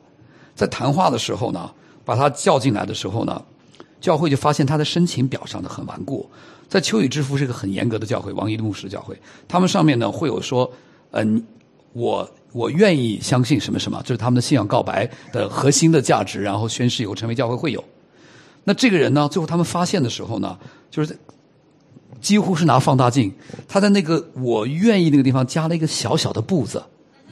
[0.55, 1.71] 在谈话的时候呢。
[2.03, 3.41] 把他叫进来的时候呢，
[4.01, 6.27] 教会就发现他的申请表上的很顽固。
[6.71, 9.13] 在秋雨之福是个很严格的教会，王一的牧师教会，
[9.45, 10.71] 他们上面呢会有说，
[11.11, 11.43] 嗯，
[11.91, 17.83] 我我愿意相信什么什么，这是他们的信仰告白的核心的价值，然后宣誓以后成为教会会友。
[18.63, 20.57] 那这个人呢，最后他们发现的时候呢，
[20.89, 21.13] 就是
[22.21, 23.29] 几乎是拿放大镜，
[23.67, 26.81] 他在那个我愿意那个地方加了一个小小的步子，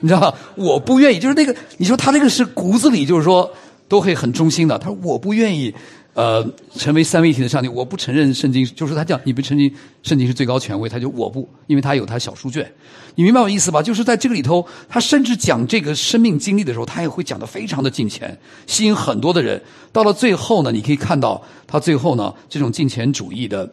[0.02, 0.34] 你知道吗？
[0.58, 3.50] 我不愿意，就是那个你说他这个是骨子里就是说
[3.88, 5.74] 都会很忠心的，他说我不愿意。
[6.20, 9.72] 呃，成为三位一体的上帝，我不承认圣经，就是他讲你不承认
[10.04, 12.70] 圣经是最高权威，他就我不，因为他有他小书卷，
[13.16, 13.82] 你明白我意思吧？
[13.82, 19.62] 就是在这个里头，他甚至讲这个生命经历的时候，他也会讲的非常的近前，吸引很多的人。
[19.94, 23.72] 到了最后呢，你可以看到他最后呢，这种近前主义的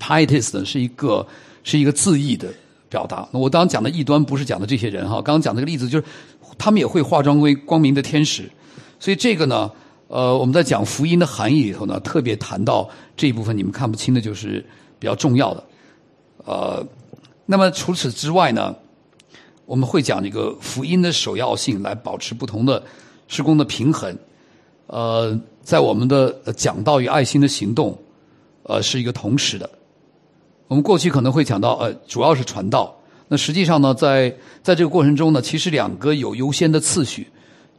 [0.00, 1.26] pietist 是一个
[1.64, 2.48] 是一个自义的
[2.88, 3.28] 表达。
[3.30, 6.04] 我刚刚讲的异端不是讲的这些人哈，刚刚讲这个例子就是
[6.56, 8.50] 他们也会化妆为光明的天使，
[8.98, 9.70] 所以这个呢。
[10.08, 14.64] 呃，我们在讲福音的含义里头呢，特别谈到这一部分，你们看不清的就是
[14.98, 15.62] 比较重要的。
[16.46, 16.82] 呃，
[17.44, 18.74] 那么除此之外呢，
[19.66, 22.82] 我们会讲这个福音的首要性，来保持不同的
[23.26, 24.16] 施工的平衡。
[24.86, 27.98] 呃，在我们的讲道与爱心的行动，
[28.62, 29.68] 呃，是一个同时的。
[30.68, 32.98] 我们过去可能会讲到，呃，主要是传道。
[33.28, 37.28] 那实际上呢，在在这个过程中呢，其实两个有优先的次序。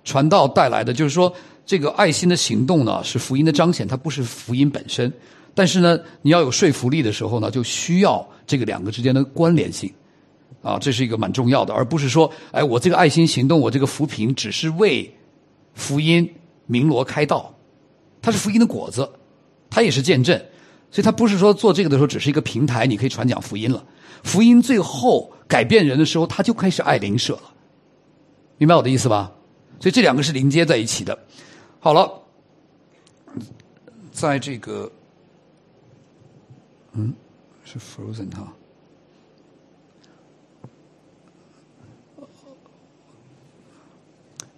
[0.03, 1.33] 传道带来的就是说。
[1.69, 5.13] 这个爱心的行动呢，是福音的彰显，它不是福音本身。
[5.53, 9.93] 但是呢，你要有说服力的时候呢，就需要这个两个之间的关联性，
[10.63, 15.15] 啊，这是一个蛮重要的，而不是说，哎，我这个爱心行动，我这个扶贫只是为
[15.75, 16.27] 福音
[16.65, 17.53] 鸣锣开道，
[18.19, 19.07] 它是福音的果子，
[19.69, 20.35] 它也是见证，
[20.89, 23.85] 所以它不是说做这个的时候只是一个平台，你可以传讲福音了。
[24.23, 27.53] 福音最后改变人的时候，他就开始爱邻舍了，
[28.57, 29.31] 明白我的意思吧？
[29.79, 31.15] 所以这两个是连接在一起的。
[31.81, 32.11] 好了，
[34.11, 34.91] 在这个，
[36.91, 37.13] 嗯，
[37.63, 38.51] 是 frozen 哈，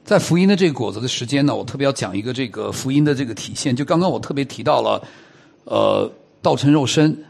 [0.03, 3.75] 在福音的这个果子的时间呢，我特别要讲一个这个福音的这个体现。
[3.75, 5.07] 就刚刚我特别提到了，
[5.65, 7.23] 呃，道成肉身、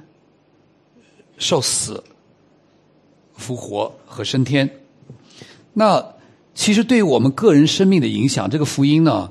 [1.38, 2.01] 受死、
[3.36, 4.69] 复活和升天。
[5.73, 6.15] 那
[6.56, 9.30] 其实对于我们个人生命的影响，这个福音呢？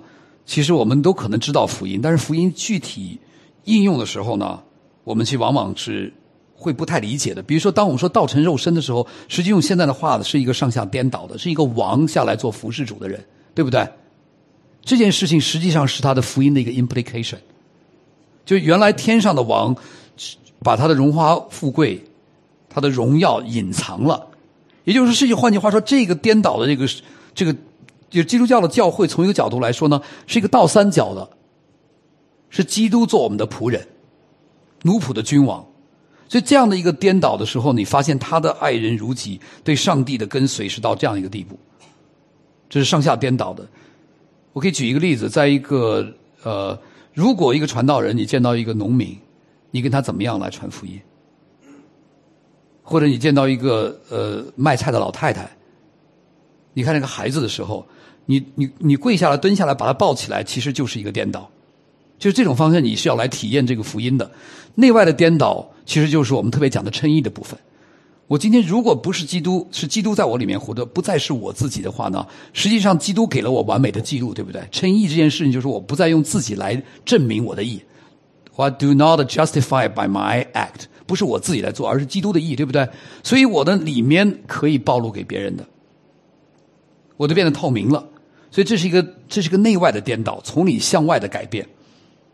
[0.50, 3.20] 其实我们都可能知道福音，但是福音具体
[3.66, 4.60] 应用的时候呢，
[5.04, 6.12] 我们其实往往是
[6.56, 7.40] 会不太理解的。
[7.40, 13.88] 比如说，当我们说道成肉身的时候，实际用现在的话呢，是一个上下颠倒的，是一个王下来做服侍主的人，对不对？
[14.82, 17.38] 这件事情实际上是他的福音的一个 implication，
[18.44, 19.76] 就原来天上的王
[20.64, 22.02] 把他的荣华富贵、
[22.68, 24.26] 他的荣耀隐藏了，
[24.82, 26.88] 也就是实际换句话说，这个颠倒的这个
[27.36, 27.54] 这个。
[28.10, 31.30] 就基督教的教会，从一个角度来说呢，是一个倒三角的，
[32.50, 33.86] 是基督做我们的仆人，
[34.82, 35.64] 奴仆的君王。
[36.28, 41.58] 所以这样的一个颠倒的时候，你发现他的爱人如己，对上帝的跟随是到这样一个地步，
[42.68, 43.66] 这是上下颠倒的。
[44.52, 46.76] 我可以举一个例子，在一个呃，
[47.14, 49.16] 如果一个传道人，你见到一个农民，
[49.70, 51.00] 你跟他怎么样来传福音？
[52.82, 55.48] 或者你见到一个呃卖菜的老太太，
[56.72, 57.86] 你看那个孩子的时候。
[58.30, 61.50] 你你你跪下来蹲下来把他抱起来，其实就是一个颠倒，
[62.16, 64.30] 就是这种方向你是要来体验这个福音的。
[64.76, 67.58] 内外的颠倒，其实就是我们特别讲的称义的部分。
[68.28, 72.24] 我今天如果不是基督，是基督在我里面活的，不再是我自己的话呢？
[72.52, 74.62] 实际上，基督给了我完美的记录，对不对？
[74.70, 77.82] 称义这件事情就是我不再用自己来证明我的义。
[78.54, 82.88] What do not justify by my act，不是我自己来做，而是基督的义，对不对？
[83.24, 85.66] 所以我的里面可以暴露给别人的，
[87.16, 88.06] 我都变得透明了。
[88.50, 91.66] 所以这是一个这是个内外的颠倒，从里向外的改变。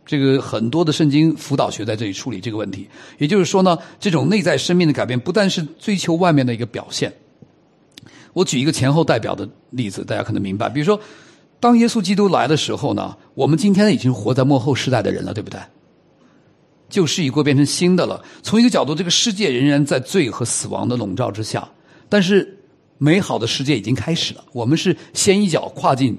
[0.06, 2.88] 这个很多的圣经辅导学在这里处理这个问题。
[3.18, 7.12] 也就是说呢，这种内在生命的改变，不但是追求外面的一个表现。
[8.32, 10.68] 我举一个前后代表的例子，大家可能明白。
[10.68, 11.00] 比如说，
[11.58, 15.60] 当耶稣基督来的时候呢，我们今天已经活在末后时代的人了，对不对？
[16.88, 18.24] 旧事已过，变成新的了。
[18.42, 21.68] 从一个角度，这个世界仍然在罪和死亡的笼罩之下，
[22.08, 22.55] 但是。
[22.98, 26.16] 美好的世界已经开始了，我们是先一脚跨进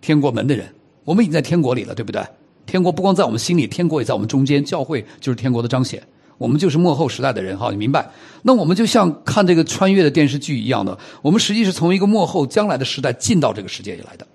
[0.00, 0.66] 天国门的人，
[1.04, 2.22] 我们已经在天国里了，对不对？
[2.66, 6.02] 天国不光在我们心里，天国也在我们中间，教会就是天国的彰显，
[6.38, 8.08] 我们就是幕后时代的人，哈，你明白？
[8.42, 14.26] 那我们就像看这个穿越的电视剧一样的，我们实际是从一个幕后将来的时代进到这个世界里来的。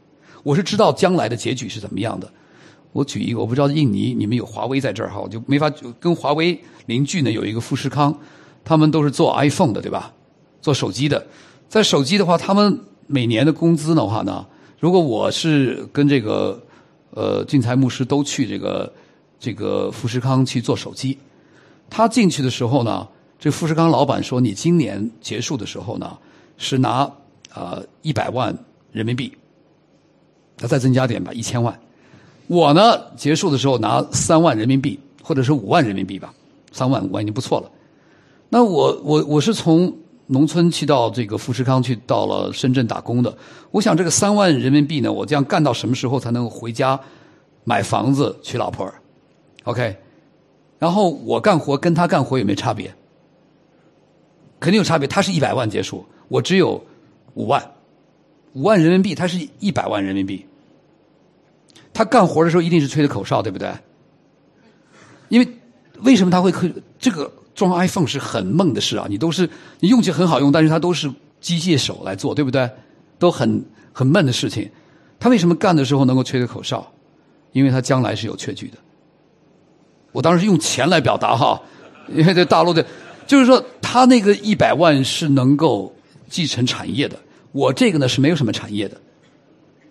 [0.44, 2.32] 我是知道将来的结局是怎么样的。
[2.92, 8.18] 我举一个，我不知道印尼你们有华为在这儿哈，我就没法跟华为邻居呢有一个富士康，
[8.64, 10.12] 他们都是做 iPhone 的，对吧？
[10.62, 11.26] 做手机的。
[11.70, 14.46] 在手机的话，他们每年的工资的话呢，
[14.80, 16.62] 如果我是跟这个
[17.12, 18.92] 呃俊才牧师都去这个
[19.40, 21.18] 这个富士康去做手机，
[21.90, 26.18] 他进去的时候呢，这富士康老板说你今年结束的时候呢，
[26.58, 27.10] 是拿
[27.54, 28.58] 呃一百万
[28.92, 29.32] 人民币，
[30.58, 31.78] 他再增加点吧，一千万。
[32.48, 36.34] 我呢结束的时候拿三万人民币，或者是五万人民币吧，
[36.72, 37.70] 三万五万已经不错了。
[38.50, 39.94] 那我我我是从
[40.28, 43.38] 农村去到这个富士康去到了深圳打工的，
[43.72, 47.00] 我想这个三万人民币呢，我这样干到什么时候才能回家
[47.64, 48.90] 买房子娶老婆
[49.64, 49.98] ？OK，
[50.80, 52.94] 然后我干活跟他干活有没有差别？
[54.60, 56.84] 肯定有差别，他是一百万结束，我只有
[57.36, 57.72] 五万，
[58.54, 60.46] 五万人民币，他是一百万人民币。
[61.94, 63.72] 他干活的时候一定是吹的口哨，对不对？
[65.30, 65.48] 因为
[66.02, 69.08] 为什么他会可这个装 iPhone 是很梦的事啊？
[69.10, 72.70] 你都是你用起很好用，但是它都是机械手来做，对不对？
[73.18, 74.70] 都很很闷的事情。
[75.20, 76.86] 他为什么干的时候能够吹的口哨？
[77.52, 78.78] 因为他将来是有确据的。
[80.12, 81.60] 我当时用钱来表达哈，
[82.08, 82.86] 因为在大陆的，
[83.26, 85.92] 就是说他那个一百万是能够
[86.30, 87.18] 继承产业的，
[87.52, 89.02] 我这个呢是没有什么产业的。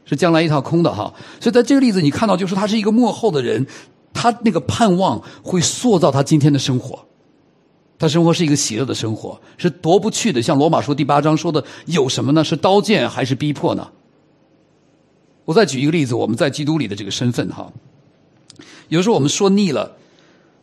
[0.08, 3.66] 是将来一套空的哈，所以在这个例子你看到，就是他是一个幕后的人，
[4.14, 7.04] 他那个盼望会塑造他今天的生活，
[7.98, 10.42] 他生活是一个喜乐的生活，是夺不去的。
[10.42, 12.44] 像罗马书第八章说的，有什么呢？
[12.44, 13.88] 是刀剑还是逼迫呢？
[15.44, 17.72] 我再举一个例子，我们在基督里的这个身份哈，
[18.88, 19.96] 有时候我们说腻了，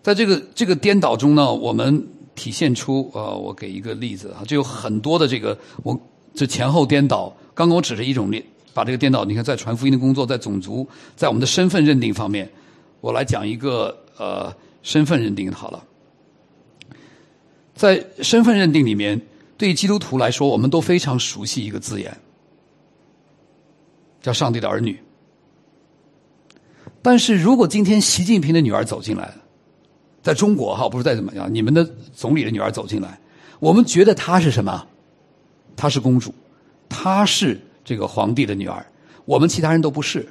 [0.01, 5.99] 在这个这个颠倒中呢，我们体现出呃，我给一个例子哈，就有很多的这个我
[6.33, 7.35] 这前后颠倒。
[7.53, 8.31] 刚刚我指着一种。
[8.75, 12.49] 把这个颠倒，你看，在传福音的工作，在种族，在我们的身份认定方面，
[13.01, 15.83] 我来讲一个呃身份认定好了。
[17.75, 19.21] 在身份认定里面，
[19.57, 22.17] 对基督徒来说，我们都非常熟悉一个字眼，
[24.21, 24.99] 叫上帝的儿女。
[27.01, 29.33] 但是如果今天习近平的女儿走进来，
[30.21, 31.83] 在中国哈，不是再怎么样，你们的
[32.13, 33.19] 总理的女儿走进来，
[33.59, 34.87] 我们觉得她是什么？
[35.75, 36.33] 她是公主，
[36.87, 37.59] 她是。
[37.85, 38.85] 这个皇帝的女儿，
[39.25, 40.25] 我们其他人都不是。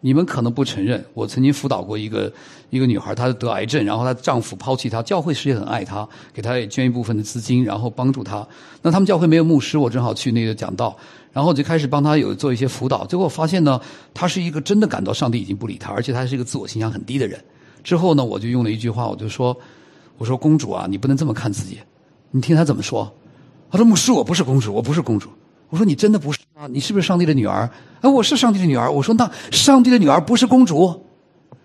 [0.00, 2.32] 你们可能不承认，我曾经辅导过一个
[2.70, 8.46] 一个女孩，她得癌症，然后她丈夫抛弃她，教会实际很爱她，给她也捐一部分的资金，然后帮助她。
[8.82, 10.96] 那他们教会没有牧师，我正好去那个讲道，
[11.32, 13.04] 然后就开始帮她有做一些辅导。
[13.06, 13.80] 结果发现呢，
[14.14, 17.42] 她是一个真的感到上帝已经不理她，而且她是一个自我形象很低的人。
[17.82, 19.56] 之后呢，我就用了一句话，我就说
[20.18, 21.78] ：“我说公主啊，你不能这么看自己。
[22.30, 23.12] 你听她怎么说？
[23.70, 25.30] 她说牧师，我不是公主，我不是公主。”
[25.68, 26.66] 我说你真的不是啊？
[26.68, 27.70] 你是不是上帝的女儿？
[28.00, 28.90] 哎，我是上帝的女儿。
[28.90, 31.02] 我说那上帝的女儿不是公主？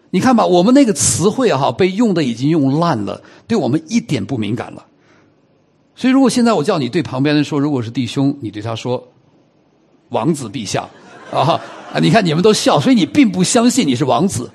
[0.10, 4.86] 你看吧，我们那个词汇哈被用的已经用烂了，对我们一点不敏感了。
[5.96, 9.08] 所以如果现在我叫你对旁边人说，如果是弟兄，你对他说
[10.10, 10.90] 王子陛下
[11.32, 11.62] 啊
[11.94, 12.00] 啊！
[12.02, 14.50] 你看你们都笑，所以你并不相信你是王子，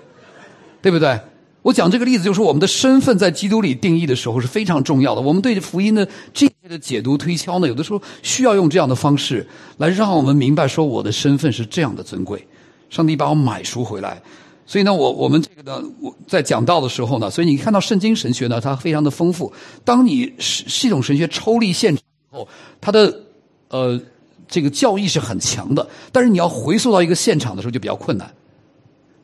[0.83, 1.19] 对不对？
[1.67, 5.21] 我讲这个例子，就是我们的身份在基督里定义的时候是非常重要的。
[5.21, 9.45] 我们对福音的这些的解读推敲呢，有的时候需要用这样的方式
[9.79, 12.47] 来让我们明白，说我的身份是这样的尊贵。
[12.89, 14.23] 上帝把我买赎回来，
[14.65, 19.53] 所以呢，我我们这个呢，我在讲道的时候呢，所以你看到圣经神学呢，它非常的丰富。
[19.85, 22.49] 当你系系统神学抽离现场以后，
[22.81, 23.23] 它的
[23.71, 24.01] 呃
[24.47, 28.33] 这个教义是很强的，但是你要回溯到一个现场的时候就比较困难。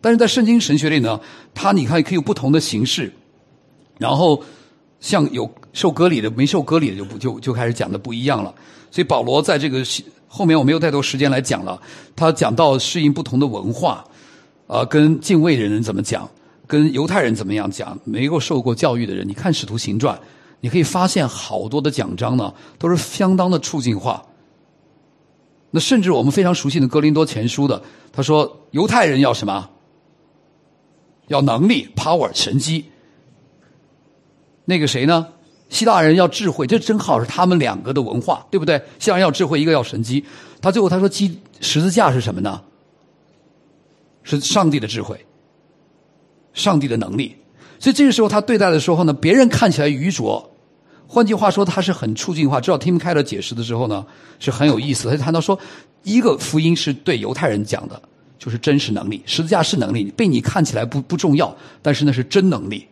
[0.02, 1.18] 但是在圣经神学里呢，
[1.54, 3.10] 它你看可以有不同的形式，
[3.98, 4.42] 然后
[5.00, 8.54] 像有受割礼的、没受割礼的就不就就开始讲的不一样了。
[8.90, 9.82] 所以保罗在这个
[10.26, 11.80] 后面我没有太多时间来讲了，
[12.14, 14.04] 他讲到适应不同的文化，
[14.66, 16.28] 啊，跟敬畏的人怎么讲，
[16.66, 20.18] 跟犹太人怎么样讲，没有受过教育的人，你看使徒行传，
[20.60, 24.22] 你可以发现好多的讲章呢，都是相当的处境化。
[25.70, 29.70] 那甚至我们非常熟悉的哥林多前书的，他说犹太人要什么？
[31.32, 32.84] 要能力，power，神机。
[34.64, 35.26] 那个谁呢？
[35.68, 38.80] 希腊人要智慧，这正好是他们两个的文化，对不对？
[38.98, 40.22] 希腊人要智慧，一个要神机。
[40.60, 42.62] 他最后他说，基十字架是什么呢？
[44.22, 45.24] 是上帝的智慧，
[46.52, 47.34] 上帝的能力。
[47.80, 50.50] 所以这个时候他对待的时候呢，别人看起来愚拙。
[51.08, 52.60] 换句话说，他是很处境化。
[52.60, 54.06] 知道 Tim Keller 解释的时候呢，
[54.38, 55.08] 是很有意思。
[55.08, 55.58] 他就谈到说，
[56.04, 58.00] 一个福音是对犹太人讲的。
[58.42, 62.84] 就是真实能力，十字架是能力，被你看起来不不重要，但是那是真能力。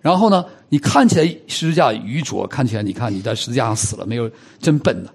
[0.00, 5.10] 然后呢，你看起来十字架愚拙，看起来你看你在十字架上死了，没有真笨呢。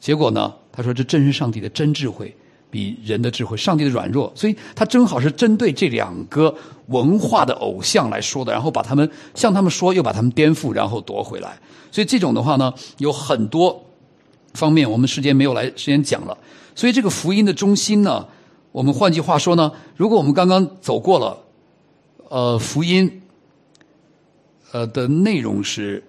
[0.00, 2.34] 结果呢，他说这真是上帝的真智慧，
[2.70, 6.54] 比人的智慧，上帝的软弱，所以他正好是针对这两个
[6.86, 11.58] 文化的偶像来说的，然后把他们向他们说，又把他们颠覆，然后夺回来。
[11.92, 13.84] 所以这种的话呢，有很多
[14.54, 16.34] 方面，我们时间没有来时间讲了。
[16.74, 18.26] 所以这个福音的中心呢。
[18.72, 21.38] 我们换句话说呢，如果我们刚刚走过了，
[22.28, 23.22] 呃，福音，
[24.72, 26.02] 呃的内容是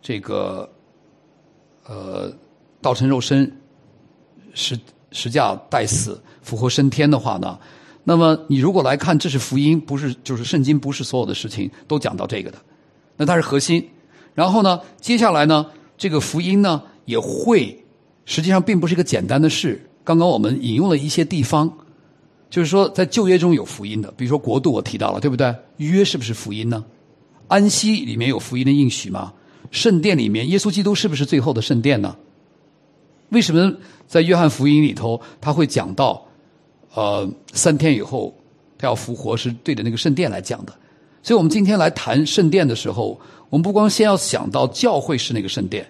[0.00, 0.68] 这个，
[1.86, 2.32] 呃，
[2.80, 3.50] 道成肉身，
[4.54, 4.78] 十
[5.12, 7.58] 十架代死，复活升天的话呢，
[8.02, 12.58] 那么你如果来看，这是福音，不是就是圣经，不是所有的事情都讲到这个的，
[13.16, 13.86] 那它是核心。
[14.32, 15.66] 然后呢，接下来呢，
[15.96, 17.84] 这个福音呢也会，
[18.24, 19.80] 实际上并不是一个简单的事。
[20.04, 21.72] 刚刚我们引用了一些地方，
[22.50, 25.52] 就是说在旧约中有福音的，比如说国度，我提到了，对不对？
[25.78, 26.84] 约是不是福音呢？
[27.48, 29.32] 安息里面有福音的应许吗？
[29.70, 32.14] 圣殿里面，耶稣基督是不是最后的圣殿呢？
[33.30, 33.74] 为什么
[34.06, 36.22] 在约翰福音里头他会讲到，
[36.94, 38.32] 呃，三天以后
[38.78, 40.72] 他要复活，是对着那个圣殿来讲的？
[41.22, 45.86] 所以我们今天来谈圣殿的时候，我们不光先要想到教会是那个圣殿，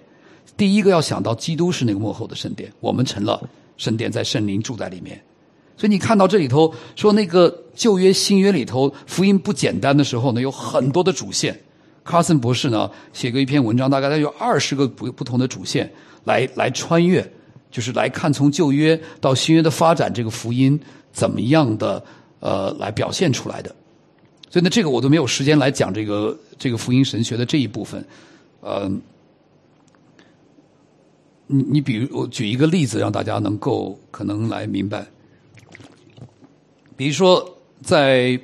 [0.55, 3.47] 第一个要想到基督是那个幕后的圣殿，我们成了
[3.77, 5.21] 圣殿，在圣灵住在里面。
[5.77, 11.59] 所以你看到这里头说那个旧约新约里头福音不简单的时候呢，有很多的主线。
[12.03, 15.91] 卡森博士呢写过一篇文章，大概他有二十个不不同的主线
[16.23, 17.27] 来来穿越，
[17.71, 20.79] 就是来看从旧约到新约的发展，这个福音
[21.11, 22.01] 怎么样的
[22.39, 23.75] 呃来表现出来的。
[24.51, 28.05] 所以呢，这个我都没有时间来讲这个这个福音神学的这一部分。
[28.61, 28.89] 呃，
[31.47, 35.05] 你你比如我举一个例子，让大家能够可能来明白。
[36.97, 38.39] 比如说，在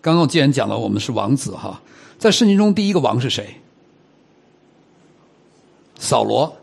[0.00, 1.80] 刚刚既然讲了我们是王子哈，
[2.18, 3.56] 在圣经中第一个王是谁？
[5.98, 6.56] 扫罗。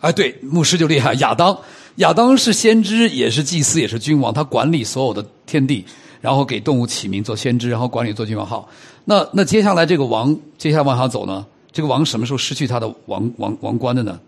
[0.00, 1.58] 哎，对，牧师就厉害，亚当。
[1.96, 5.84] 亚当是先知，也是祭司，也是君王，他管理所有的天地，
[6.20, 8.46] 然后给动物起名做先知，然后管理做君王。
[8.46, 8.68] 好，
[9.06, 11.46] 那那接下来这个王，接下来往下走呢？
[11.76, 14.18] 这个王什么时候失去他的王王王冠的呢？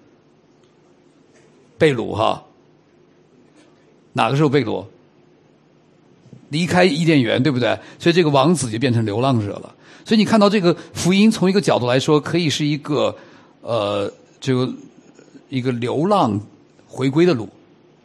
[1.78, 2.44] 被掳哈。
[4.12, 4.84] 哪个时候被掳？
[6.50, 7.78] 离开伊甸园，对不对？
[7.98, 9.74] 所以这个王子就变成流浪者了。
[10.04, 13.16] 所以你看到这个福音，从一个角度来说，可以是一个
[13.62, 14.70] 呃，这个
[15.48, 16.38] 一个流浪
[16.86, 17.48] 回归的路，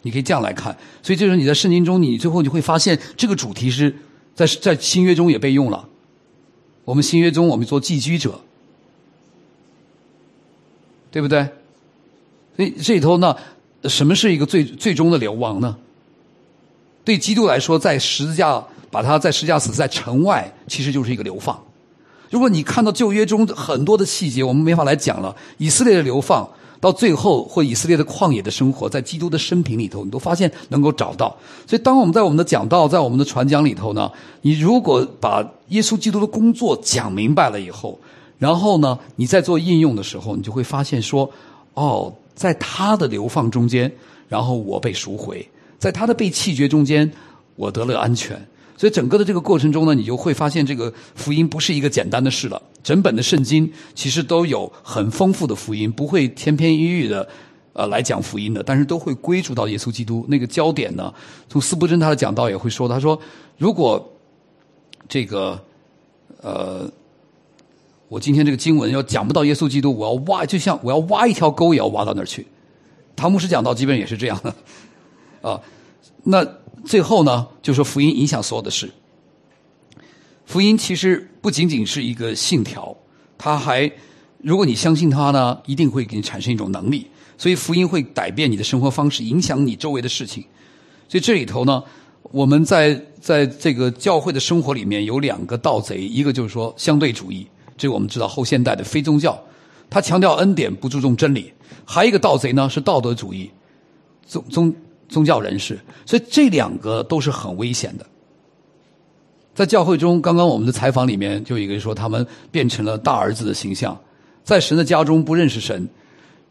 [0.03, 0.77] 你可以这样来看。
[1.01, 3.93] 所以就是你在圣经中，你最后你会发现，这个主题是
[4.33, 5.89] 在在新约中也被用了。
[6.85, 8.39] 我们新约中，我们做寄居者，
[11.13, 11.47] 对不对？
[12.57, 13.35] 所以这里头呢，
[13.83, 15.77] 什么是一个最最终的流亡呢？
[17.05, 21.55] 对基督来说，在十字架把他在十字架死在城外，其实就是一个流放。
[22.31, 25.35] 如果你看到旧约中很多的细节，我们没法来讲了。
[25.59, 26.49] 以色列的流放
[26.81, 31.37] 到最后，或以色列的旷野的生活，在基督的生平里头，你都发现能够找到。
[31.67, 34.11] 所以，当我们在我们的讲道、在我们的传讲里头呢，
[34.41, 37.99] 你如果把耶稣基督的工作讲明白了以后，
[38.37, 41.29] 然后呢，你在做应用的时候，你就会发现说，
[41.73, 43.91] 哦，在他的流放中间，
[44.27, 45.47] 然后我被赎回。
[45.79, 47.11] 在他的被弃绝中间，
[47.55, 48.35] 我得了安全。
[48.75, 52.61] 所以整个的这个过程中呢，你就会发现这个福音不是一个简单的事了。
[52.83, 57.27] 整本的圣经其实都有很丰富的福音，不会千篇一律的
[57.73, 61.13] 呃来讲福音的，但是都会归注到耶稣基督那个焦点呢。
[61.47, 63.17] 从斯布真他的讲道也会说，他说
[63.57, 64.11] 如果
[65.07, 65.61] 这个
[66.41, 66.89] 呃
[68.13, 72.45] 我今天这个经文要讲不到耶稣基督，我要挖，就像我要挖一条沟也要挖到那儿去。
[73.15, 74.53] 唐牧师讲道基本也是这样的
[75.49, 75.59] 啊。
[76.23, 76.47] 那
[76.85, 78.87] 最后呢，就说福音影响所有的事。
[80.45, 82.95] 福音其实不仅仅是一个信条，
[83.35, 83.91] 它还，
[84.37, 87.07] 如果你相信它呢，一定会给你产生一种能力。
[87.35, 90.43] 所以福音会改变你的生活方式，影响你周围的事情。
[91.09, 91.83] 所以这里头呢，
[92.29, 97.47] 我们在在这个教会的生活里面有两个盗贼，一个就是说相对主义，
[97.77, 99.41] 这我们知道后现代的非宗教，
[99.89, 101.51] 他强调恩典，不注重真理；
[101.85, 103.51] 还有一个盗贼呢是道德主义，
[104.25, 104.73] 宗宗。
[105.09, 108.05] 宗教人士，所以这两个都是很危险的。
[109.53, 113.95] 在教会中，刚刚我们的采访里面就有一个人说，他们变成了大儿子的形象，
[114.43, 115.87] 在神的家中不认识神。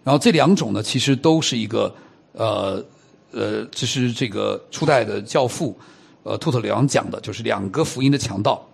[0.05, 1.93] 然后这两种呢，其实都是一个
[2.35, 2.85] 呃
[3.33, 5.77] 呃，这是这个初代的教父
[6.23, 8.65] 呃兔特里昂讲的，就是两个福音的强盗。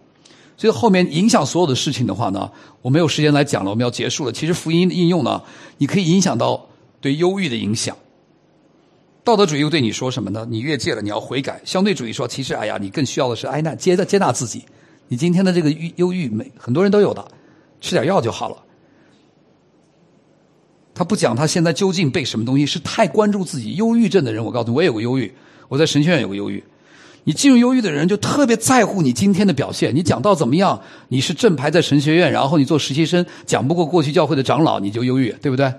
[0.59, 2.51] 所以后面影响所有的事情的话呢，
[2.83, 4.33] 我没有时间来讲了，我们要结束了。
[4.33, 5.41] 其实福音的应用呢，
[5.79, 6.67] 你可以影响到
[7.01, 7.97] 对忧郁的影响。
[9.23, 10.45] 道德主义又对你说什么呢？
[10.51, 11.61] 你越界了，你要悔改。
[11.65, 14.65] 相对主义说，其实哎呀，你更需要的是挨纳、接纳、接纳自己。
[15.07, 17.25] 你今天的这个忧忧郁，每很多人都有的，
[17.81, 18.57] 吃点药就好了。
[20.93, 23.77] 他不讲他现在究竟被什么东西，是太关注自己。
[23.77, 25.33] 忧郁症的人，我告诉你，我也有个忧郁，
[25.69, 26.65] 我在神学院有个忧郁。
[27.29, 29.95] 你进入忧郁的人，就特别在乎你今天的表现。
[29.95, 30.81] 你讲到怎么样？
[31.09, 35.71] 你是正牌在神学院，然后你做实习生，讲不过过去教会的长老，你就忧郁，对不对？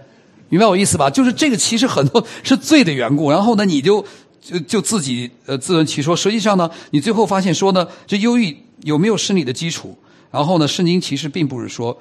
[0.50, 1.10] 明白我意思吧？
[1.10, 4.06] 就是这个其实很多是罪的缘故，然后呢，你就
[4.40, 6.16] 就就自己呃自圆其说。
[6.16, 9.98] 实际上呢，你最后发现说呢，这忧郁有没有生理的基础？
[10.30, 11.98] 然后呢，圣经其实并不是说，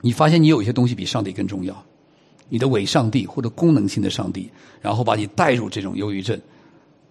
[0.00, 1.84] 你发现你有一些东西比上帝更重要，
[2.48, 6.40] 你的伪上帝或者功能性的上帝，然后把你带入这种忧郁症，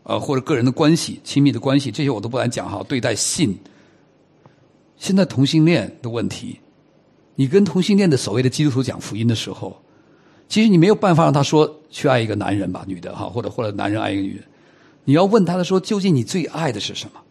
[0.09, 2.83] 呃，或者个人的关系、亲密的关系，这些我都不敢讲哈。
[2.87, 3.55] 对待性，
[4.97, 6.59] 现在同性恋的问题，
[7.35, 9.79] 你跟同性恋的所谓的基督徒讲福音的时候，
[10.47, 14.43] 其实你没有办法让他说去爱一个男人吧，女的哈，或者或者男人爱一个女人，
[15.03, 17.21] 你要问他的说，究竟你最爱的是什么？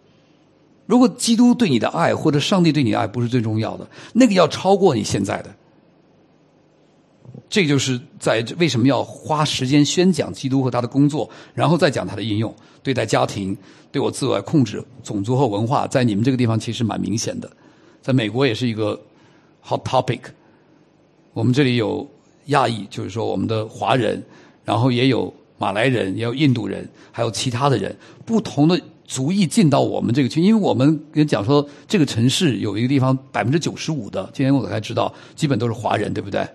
[0.87, 5.53] 如果基督对你的爱或者上帝对你的爱不是最重要的，那个要超过你现在的。
[7.49, 12.55] 这就是在为什么要花时间宣讲基督和他的工作，然后再讲他的应用。
[12.83, 13.57] 对待家庭，
[13.91, 17.51] 对我自我控制、种族和文化，在你们这个地方其实蛮明显的，
[18.01, 18.99] 在美国也是一个
[19.67, 20.21] hot topic。
[21.33, 22.07] 我们这里有
[22.47, 24.23] 亚裔，就是说我们的华人，
[24.65, 27.95] 然后也有马来人，也有印度人，还有其他的人，
[28.25, 36.47] 不同的族裔进到我们这个区，因为我们跟讲说这个城市有一个地方百分之九十五的，今天我才知道，基本都是华人，对不对？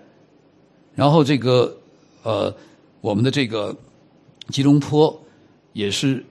[0.94, 1.76] 然后这个
[2.22, 2.54] 呃，
[3.00, 3.76] 我们的这个
[4.48, 5.14] 吉隆坡
[5.72, 6.24] 也是，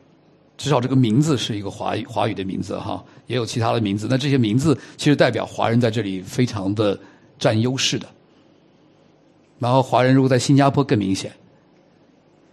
[0.58, 4.08] 至少这个名字是一个华语华语的名字哈，也有其他的名字。
[4.10, 6.98] 那这些名字其实代表华人在这里非常的
[7.38, 8.08] 占优势的。
[9.60, 11.32] 然后华人如果在新加坡更明显，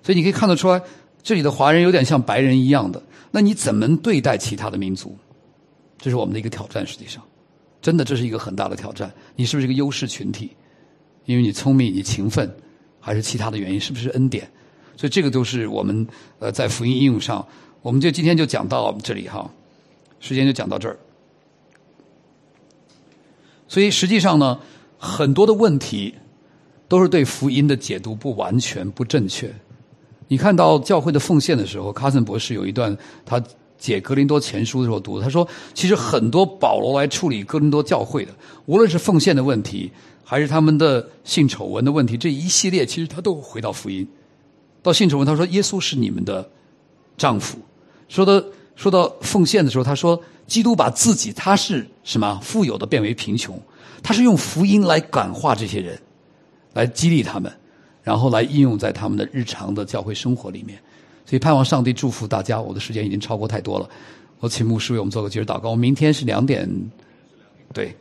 [0.02, 0.80] 所以你可以看得出来，
[1.22, 3.02] 这里的华人有点像白人一样的。
[3.30, 5.16] 那你怎么对待其他的民族？
[5.98, 6.86] 这是我们的一个挑战。
[6.86, 7.22] 实际上，
[7.80, 9.12] 真的这是一个很大的挑战。
[9.36, 10.50] 你是不是一个优势群体？
[11.30, 12.52] 因为你聪明，你勤奋，
[12.98, 13.78] 还是其他的原因？
[13.78, 14.50] 是不是恩典？
[14.96, 16.04] 所以这个都是我们
[16.40, 17.46] 呃在福音应用上，
[17.82, 19.48] 我们就今天就讲到这里哈，
[20.18, 20.98] 时间就讲到这儿。
[23.68, 24.58] 所以实际上呢，
[24.98, 26.12] 很多的问题
[26.88, 29.48] 都是对福音的解读不完全、不正确。
[30.26, 33.40] 你看到教会的奉献的时候，卡森博士有一段他
[33.78, 38.34] 解格林多前书的时候读，他说，其实很多保罗来处理哥林多教会的，
[38.66, 39.92] 无论是奉献的问题。
[40.30, 44.06] 还是他们的性丑闻的问题，这一系列其实他都回到福音。
[44.80, 46.48] 到性丑闻，他说耶稣是你们的
[47.18, 47.58] 丈夫。
[48.08, 48.40] 说到
[48.76, 53.60] 说到奉献的时候，他说基督把自己他是什么富有的变为贫穷，
[54.04, 55.98] 他是用福音来感化这些人，
[56.74, 57.52] 来激励他们，
[58.00, 60.78] 然后来应用在他们的日常的教会生活里面。
[61.26, 62.60] 所以盼望上帝祝福大家。
[62.60, 63.90] 我的时间已经超过太多了，
[64.38, 65.70] 我请牧师为我们做个节日祷告。
[65.70, 66.70] 我明天是两点，
[67.72, 67.92] 对。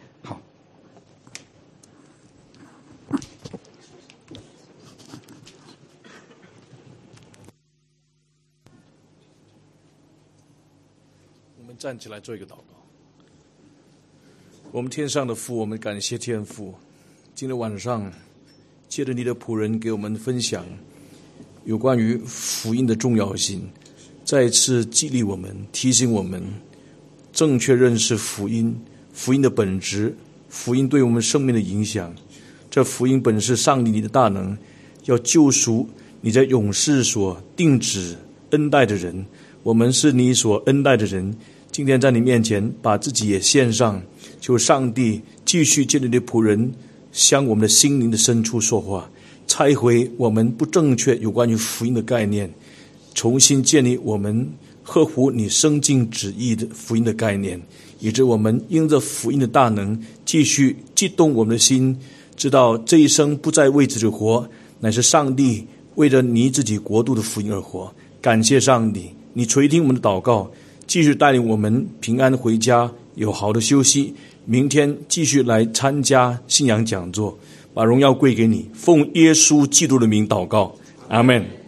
[11.80, 12.76] 站起来做一个祷告。
[14.70, 16.76] 我们天上的父，我们感谢天父。
[17.34, 18.12] 今天晚上，
[18.90, 20.66] 借着你的仆人给我们分享
[21.64, 23.62] 有关于福音的重要性，
[24.26, 26.44] 再一次激励我们，提醒我们
[27.32, 28.78] 正确认识福音，
[29.14, 30.14] 福音的本质，
[30.50, 32.14] 福音对我们生命的影响。
[32.70, 34.56] 这福音本是上帝你的大能，
[35.06, 38.18] 要救赎你在永世所定旨
[38.50, 39.26] 恩待的人。
[39.64, 41.34] 我们是你所恩待的人。
[41.80, 44.04] 今天在你面前，把自己也献上，
[44.42, 46.74] 求上帝继续借你的仆人，
[47.14, 49.10] 向我们的心灵的深处说话，
[49.48, 52.54] 拆毁我们不正确有关于福音的概念，
[53.16, 54.46] 重新建立我们
[54.84, 57.58] 合乎你生尽旨意的福音的概念，
[58.02, 61.98] 以致我们因着福音的大能，继续激动我们的心，
[62.36, 64.46] 知道这一生不再为自己活，
[64.82, 65.66] 乃是上帝
[65.96, 67.90] 为了你自己国度的福音而活。
[68.20, 70.52] 感谢上帝，你垂听我们的祷告。
[70.90, 74.12] 继续带领我们平安回家，有好的休息。
[74.46, 77.38] 明天继续来参加信仰讲座，
[77.76, 78.68] 把荣耀归给你。
[78.74, 80.74] 奉耶稣基督的名祷告，
[81.08, 81.59] 阿门。